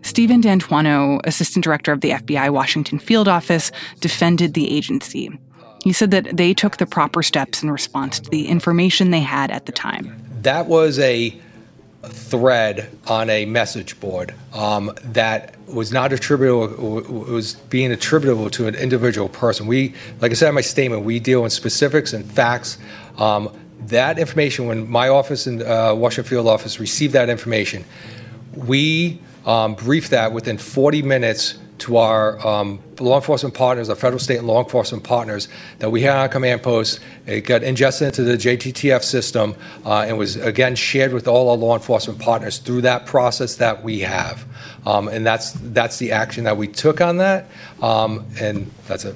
Steven 0.01 0.41
D'Antuono, 0.41 1.19
assistant 1.25 1.63
director 1.63 1.91
of 1.91 2.01
the 2.01 2.12
FBI 2.12 2.49
Washington 2.49 2.99
field 2.99 3.27
office, 3.27 3.71
defended 3.99 4.53
the 4.53 4.75
agency. 4.75 5.29
He 5.83 5.93
said 5.93 6.12
that 6.12 6.35
they 6.35 6.53
took 6.53 6.77
the 6.77 6.85
proper 6.85 7.23
steps 7.23 7.63
in 7.63 7.71
response 7.71 8.19
to 8.19 8.29
the 8.29 8.47
information 8.47 9.12
they 9.12 9.21
had 9.21 9.51
at 9.51 9.65
the 9.65 9.71
time. 9.71 10.15
That 10.41 10.67
was 10.67 10.99
a 10.99 11.39
thread 12.03 12.89
on 13.07 13.29
a 13.29 13.45
message 13.45 13.99
board 13.99 14.33
um, 14.53 14.91
that 15.03 15.55
was 15.67 15.91
not 15.91 16.13
attributable 16.13 16.67
was 17.03 17.55
being 17.69 17.91
attributable 17.91 18.49
to 18.49 18.67
an 18.67 18.75
individual 18.75 19.27
person 19.27 19.67
we 19.67 19.93
like 20.21 20.31
i 20.31 20.33
said 20.33 20.47
in 20.47 20.55
my 20.55 20.62
statement 20.62 21.03
we 21.03 21.19
deal 21.19 21.43
in 21.43 21.49
specifics 21.49 22.13
and 22.13 22.25
facts 22.25 22.77
um, 23.17 23.49
that 23.81 24.17
information 24.17 24.65
when 24.65 24.89
my 24.89 25.09
office 25.09 25.45
and 25.45 25.62
uh, 25.62 25.93
washington 25.95 26.29
field 26.29 26.47
office 26.47 26.79
received 26.79 27.12
that 27.13 27.29
information 27.29 27.83
we 28.55 29.19
um, 29.49 29.73
briefed 29.73 30.12
that 30.12 30.31
within 30.31 30.59
40 30.59 31.01
minutes 31.01 31.57
to 31.79 31.97
our 31.97 32.45
um, 32.45 32.79
law 32.99 33.15
enforcement 33.15 33.55
partners, 33.55 33.89
our 33.89 33.95
federal, 33.95 34.19
state, 34.19 34.38
and 34.38 34.45
law 34.45 34.62
enforcement 34.62 35.03
partners 35.03 35.47
that 35.79 35.89
we 35.89 36.01
had 36.01 36.12
on 36.12 36.17
our 36.17 36.29
command 36.29 36.62
post. 36.62 36.99
It 37.25 37.41
got 37.41 37.63
ingested 37.63 38.09
into 38.09 38.23
the 38.23 38.38
JTTF 38.38 39.01
system 39.01 39.55
uh, 39.85 40.05
and 40.07 40.19
was 40.19 40.35
again 40.35 40.75
shared 40.75 41.13
with 41.13 41.27
all 41.27 41.49
our 41.49 41.57
law 41.57 41.73
enforcement 41.73 42.19
partners 42.19 42.59
through 42.59 42.81
that 42.81 43.07
process 43.07 43.55
that 43.55 43.83
we 43.83 44.01
have. 44.01 44.45
Um, 44.85 45.07
and 45.07 45.25
that's 45.25 45.53
that's 45.53 45.97
the 45.97 46.12
action 46.12 46.43
that 46.43 46.57
we 46.57 46.67
took 46.67 47.01
on 47.01 47.17
that. 47.17 47.49
Um, 47.81 48.27
and 48.39 48.69
that's 48.88 49.05
it. 49.05 49.15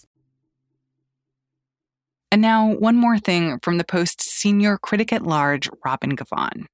And 2.31 2.41
now, 2.41 2.75
one 2.75 2.95
more 2.95 3.19
thing 3.19 3.59
from 3.61 3.77
the 3.77 3.83
Post's 3.83 4.25
senior 4.25 4.77
critic 4.77 5.11
at 5.11 5.23
large, 5.23 5.69
Robin 5.83 6.15
Givhan. 6.15 6.65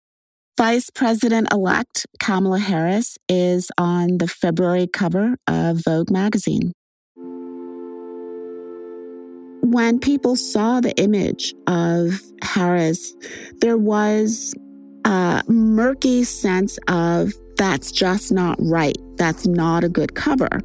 Vice 0.55 0.89
President 0.91 1.51
elect 1.51 2.05
Kamala 2.19 2.59
Harris 2.59 3.17
is 3.27 3.71
on 3.77 4.19
the 4.19 4.27
February 4.27 4.87
cover 4.87 5.35
of 5.47 5.83
Vogue 5.83 6.11
magazine. 6.11 6.73
When 9.61 9.99
people 9.99 10.35
saw 10.35 10.79
the 10.79 10.95
image 10.99 11.53
of 11.65 12.21
Harris, 12.43 13.15
there 13.61 13.77
was 13.77 14.53
a 15.05 15.43
murky 15.47 16.23
sense 16.23 16.77
of 16.87 17.33
that's 17.57 17.91
just 17.91 18.31
not 18.31 18.57
right. 18.59 18.97
That's 19.17 19.47
not 19.47 19.83
a 19.83 19.89
good 19.89 20.13
cover. 20.13 20.61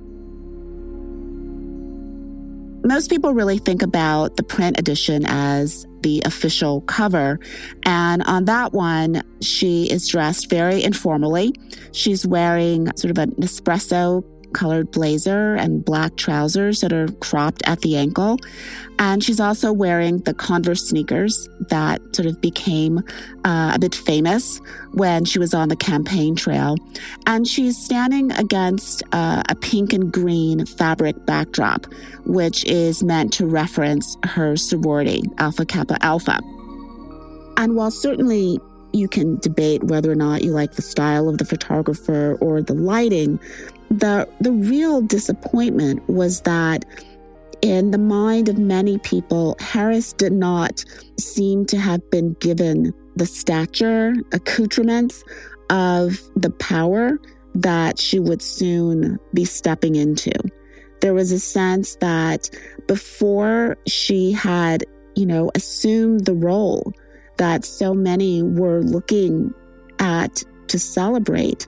Most 2.85 3.11
people 3.11 3.33
really 3.33 3.59
think 3.59 3.83
about 3.83 4.37
the 4.37 4.43
print 4.43 4.79
edition 4.79 5.25
as 5.27 5.87
the 6.01 6.21
official 6.25 6.81
cover. 6.83 7.39
And 7.85 8.23
on 8.25 8.47
that 8.47 8.73
one, 8.73 9.23
she 9.41 9.85
is 9.85 10.09
dressed 10.09 10.51
very 10.51 10.83
informally. 10.83 11.55
She's 11.93 12.27
wearing 12.27 12.89
sort 12.97 13.13
of 13.13 13.19
an 13.19 13.33
espresso 13.37 14.25
colored 14.53 14.91
blazer 14.91 15.55
and 15.55 15.85
black 15.85 16.17
trousers 16.17 16.81
that 16.81 16.93
are 16.93 17.09
cropped 17.21 17.63
at 17.67 17.81
the 17.81 17.97
ankle. 17.97 18.39
And 18.99 19.25
she's 19.25 19.41
also 19.41 19.73
wearing 19.73 20.19
the 20.19 20.35
Converse 20.35 20.89
sneakers 20.89 21.49
that 21.71 22.01
sort 22.15 22.27
of 22.27 22.41
became 22.41 22.99
uh, 23.45 23.73
a 23.75 23.79
bit 23.79 23.95
famous 23.95 24.61
when 24.93 25.25
she 25.25 25.39
was 25.39 25.55
on 25.55 25.69
the 25.69 25.77
campaign 25.77 26.37
trail. 26.37 26.77
And 27.27 27.49
she's 27.49 27.77
standing 27.77 28.31
against 28.33 29.03
uh, 29.13 29.43
a 29.49 29.55
pink 29.55 29.93
and 29.93 30.13
green 30.13 30.67
fabric 30.67 31.27
backdrop, 31.27 31.87
which 32.27 32.65
is 32.67 33.03
meant 33.03 33.33
to 33.35 33.47
reference 33.47 34.17
her 34.25 34.57
sorority, 34.57 35.23
Alpha 35.39 35.65
Kappa 35.65 35.97
Alpha. 36.05 36.39
And 37.57 37.75
while 37.77 37.91
certainly 37.91 38.59
you 38.93 39.09
can 39.09 39.37
debate 39.39 39.85
whether 39.85 40.11
or 40.11 40.15
not 40.15 40.43
you 40.43 40.53
like 40.53 40.73
the 40.73 40.83
style 40.83 41.29
of 41.29 41.39
the 41.39 41.45
photographer 41.45 42.37
or 42.41 42.63
the 42.63 42.75
lighting, 42.75 43.41
the 43.93 44.29
the 44.41 44.53
real 44.53 45.03
disappointment 45.03 46.09
was 46.09 46.41
that 46.43 46.85
in 47.61 47.93
the 47.93 47.99
mind 47.99 48.49
of 48.49 48.59
many 48.59 48.99
people, 48.99 49.57
Harris 49.61 50.13
did 50.15 50.33
not 50.33 50.85
seem 51.19 51.65
to 51.67 51.79
have 51.79 52.11
been 52.11 52.33
given 52.41 52.93
the 53.15 53.27
stature, 53.27 54.15
accoutrements 54.33 55.23
of 55.71 56.21
the 56.35 56.51
power 56.51 57.19
that 57.55 57.99
she 57.99 58.19
would 58.19 58.43
soon 58.43 59.19
be 59.35 59.45
stepping 59.45 59.95
into. 59.95 60.33
There 61.01 61.15
was 61.15 61.31
a 61.31 61.39
sense 61.39 61.97
that 61.97 62.49
before 62.89 63.77
she 63.87 64.33
had, 64.33 64.85
you 65.15 65.27
know, 65.27 65.51
assumed 65.55 66.25
the 66.25 66.35
role 66.35 66.93
that 67.37 67.65
so 67.65 67.95
many 67.95 68.43
were 68.43 68.81
looking 68.81 69.53
at 69.99 70.43
to 70.69 70.79
celebrate, 70.79 71.67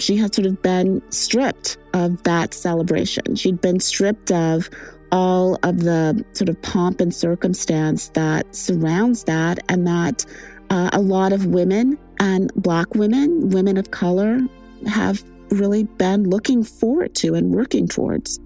she 0.00 0.16
had 0.16 0.34
sort 0.34 0.46
of 0.46 0.60
been 0.62 1.02
stripped 1.10 1.78
of 1.94 2.22
that 2.24 2.54
celebration. 2.54 3.36
She'd 3.36 3.60
been 3.60 3.80
stripped 3.80 4.30
of 4.30 4.70
all 5.10 5.58
of 5.62 5.80
the 5.80 6.24
sort 6.32 6.48
of 6.48 6.60
pomp 6.62 7.00
and 7.00 7.14
circumstance 7.14 8.08
that 8.10 8.54
surrounds 8.54 9.24
that, 9.24 9.58
and 9.68 9.86
that 9.86 10.24
uh, 10.70 10.90
a 10.92 11.00
lot 11.00 11.32
of 11.32 11.46
women 11.46 11.98
and 12.20 12.52
Black 12.54 12.94
women, 12.94 13.50
women 13.50 13.76
of 13.76 13.90
color, 13.90 14.40
have 14.86 15.22
really 15.50 15.84
been 15.84 16.28
looking 16.28 16.62
forward 16.62 17.14
to 17.16 17.34
and 17.34 17.54
working 17.54 17.88
towards. 17.88 18.38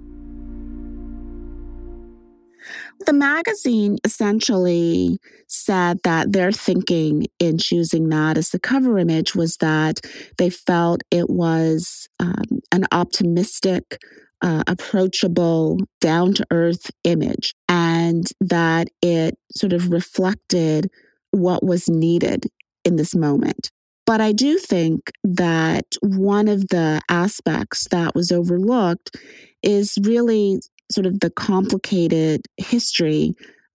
The 3.01 3.13
magazine 3.13 3.99
essentially 4.05 5.19
said 5.49 5.99
that 6.05 6.33
their 6.33 6.53
thinking 6.53 7.27
in 7.39 7.59
choosing 7.59 8.09
that 8.11 8.39
as 8.39 8.51
the 8.51 8.61
cover 8.61 8.99
image 8.99 9.35
was 9.35 9.57
that 9.57 10.01
they 10.39 10.51
felt 10.51 11.03
it 11.11 11.29
was 11.29 12.09
um, 12.21 12.61
an 12.71 12.85
optimistic, 12.93 13.99
uh, 14.41 14.63
approachable, 14.67 15.79
down 16.01 16.35
to 16.35 16.47
earth 16.51 16.91
image, 17.05 17.55
and 17.69 18.27
that 18.41 18.89
it 19.03 19.37
sort 19.55 19.73
of 19.73 19.91
reflected 19.91 20.89
what 21.33 21.65
was 21.65 21.89
needed 21.89 22.47
in 22.85 22.97
this 22.97 23.15
moment. 23.15 23.71
But 24.05 24.21
I 24.21 24.33
do 24.33 24.59
think 24.59 25.13
that 25.23 25.87
one 26.01 26.49
of 26.49 26.69
the 26.69 27.01
aspects 27.09 27.87
that 27.91 28.15
was 28.15 28.33
overlooked 28.33 29.17
is 29.63 29.97
really 30.03 30.61
sort 30.93 31.07
of 31.07 31.21
the 31.21 31.31
complicated 31.31 32.43
history 32.57 33.35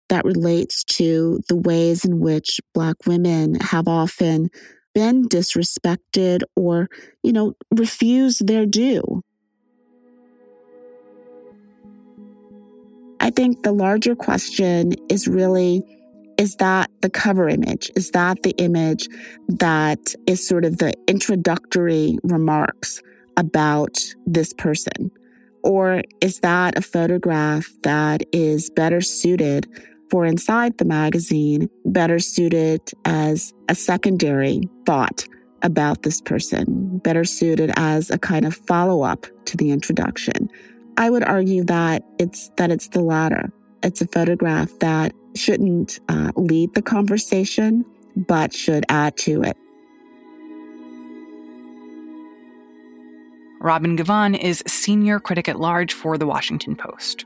that 0.10 0.26
relates 0.26 0.84
to 0.84 1.40
the 1.50 1.56
ways 1.56 2.06
in 2.06 2.20
which 2.20 2.60
Black 2.74 2.96
women 3.08 3.56
have 3.56 3.88
often 3.88 4.50
been 4.94 5.28
disrespected 5.28 6.42
or, 6.56 6.88
you 7.24 7.34
know, 7.34 7.54
refused 7.72 8.48
their 8.48 8.66
due. 8.66 9.22
I 13.20 13.32
think 13.32 13.64
the 13.64 13.72
larger 13.72 14.16
question 14.16 14.94
is 15.10 15.28
really 15.28 15.84
is 16.38 16.56
that 16.58 16.92
the 17.02 17.10
cover 17.10 17.48
image? 17.48 17.90
Is 17.96 18.12
that 18.12 18.44
the 18.44 18.52
image 18.58 19.08
that 19.48 20.14
is 20.28 20.46
sort 20.46 20.66
of 20.66 20.78
the 20.78 20.94
introductory 21.08 22.18
remarks 22.24 23.02
about 23.38 23.98
this 24.26 24.54
person? 24.54 25.12
Or 25.66 26.04
is 26.22 26.42
that 26.42 26.78
a 26.78 26.82
photograph 26.82 27.68
that 27.82 28.22
is 28.32 28.70
better 28.70 29.02
suited 29.02 29.68
for 30.12 30.24
inside 30.24 30.78
the 30.78 30.86
magazine, 30.86 31.70
better 31.86 32.20
suited 32.20 32.82
as 33.04 33.52
a 33.68 33.74
secondary 33.74 34.62
thought 34.86 35.28
about 35.64 36.04
this 36.04 36.22
person, 36.22 37.00
better 37.00 37.26
suited 37.26 37.72
as 37.78 38.12
a 38.12 38.20
kind 38.20 38.46
of 38.46 38.56
follow 38.56 39.02
up 39.02 39.26
to 39.46 39.58
the 39.58 39.72
introduction? 39.72 40.50
I 40.98 41.10
would 41.10 41.24
argue 41.24 41.64
that 41.64 42.04
it's 42.20 42.52
that 42.58 42.70
it's 42.70 42.90
the 42.90 43.02
latter. 43.02 43.52
It's 43.82 44.02
a 44.02 44.08
photograph 44.08 44.70
that 44.80 45.14
shouldn't 45.36 46.00
uh, 46.10 46.32
lead 46.36 46.76
the 46.76 46.84
conversation, 46.84 47.84
but 48.16 48.54
should 48.54 48.86
add 48.90 49.18
to 49.18 49.42
it. 49.42 49.58
Robin 53.66 53.98
Givhan 53.98 54.38
is 54.38 54.64
senior 54.68 55.20
critic 55.20 55.50
at 55.50 55.60
large 55.60 55.92
for 55.92 56.20
The 56.20 56.28
Washington 56.28 56.76
Post. 56.76 57.26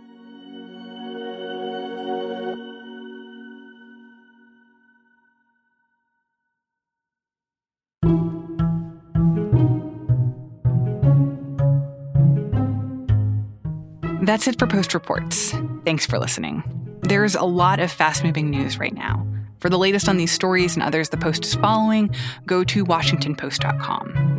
That's 14.21 14.47
it 14.47 14.57
for 14.57 14.65
Post 14.65 14.93
Reports. 14.93 15.53
Thanks 15.83 16.05
for 16.05 16.17
listening. 16.19 16.63
There's 17.01 17.35
a 17.35 17.43
lot 17.43 17.81
of 17.81 17.91
fast 17.91 18.23
moving 18.23 18.49
news 18.49 18.79
right 18.79 18.93
now. 18.93 19.27
For 19.59 19.69
the 19.69 19.77
latest 19.77 20.07
on 20.07 20.15
these 20.15 20.31
stories 20.31 20.75
and 20.75 20.83
others 20.83 21.09
the 21.09 21.17
Post 21.17 21.43
is 21.43 21.55
following, 21.55 22.15
go 22.45 22.63
to 22.63 22.85
WashingtonPost.com. 22.85 24.38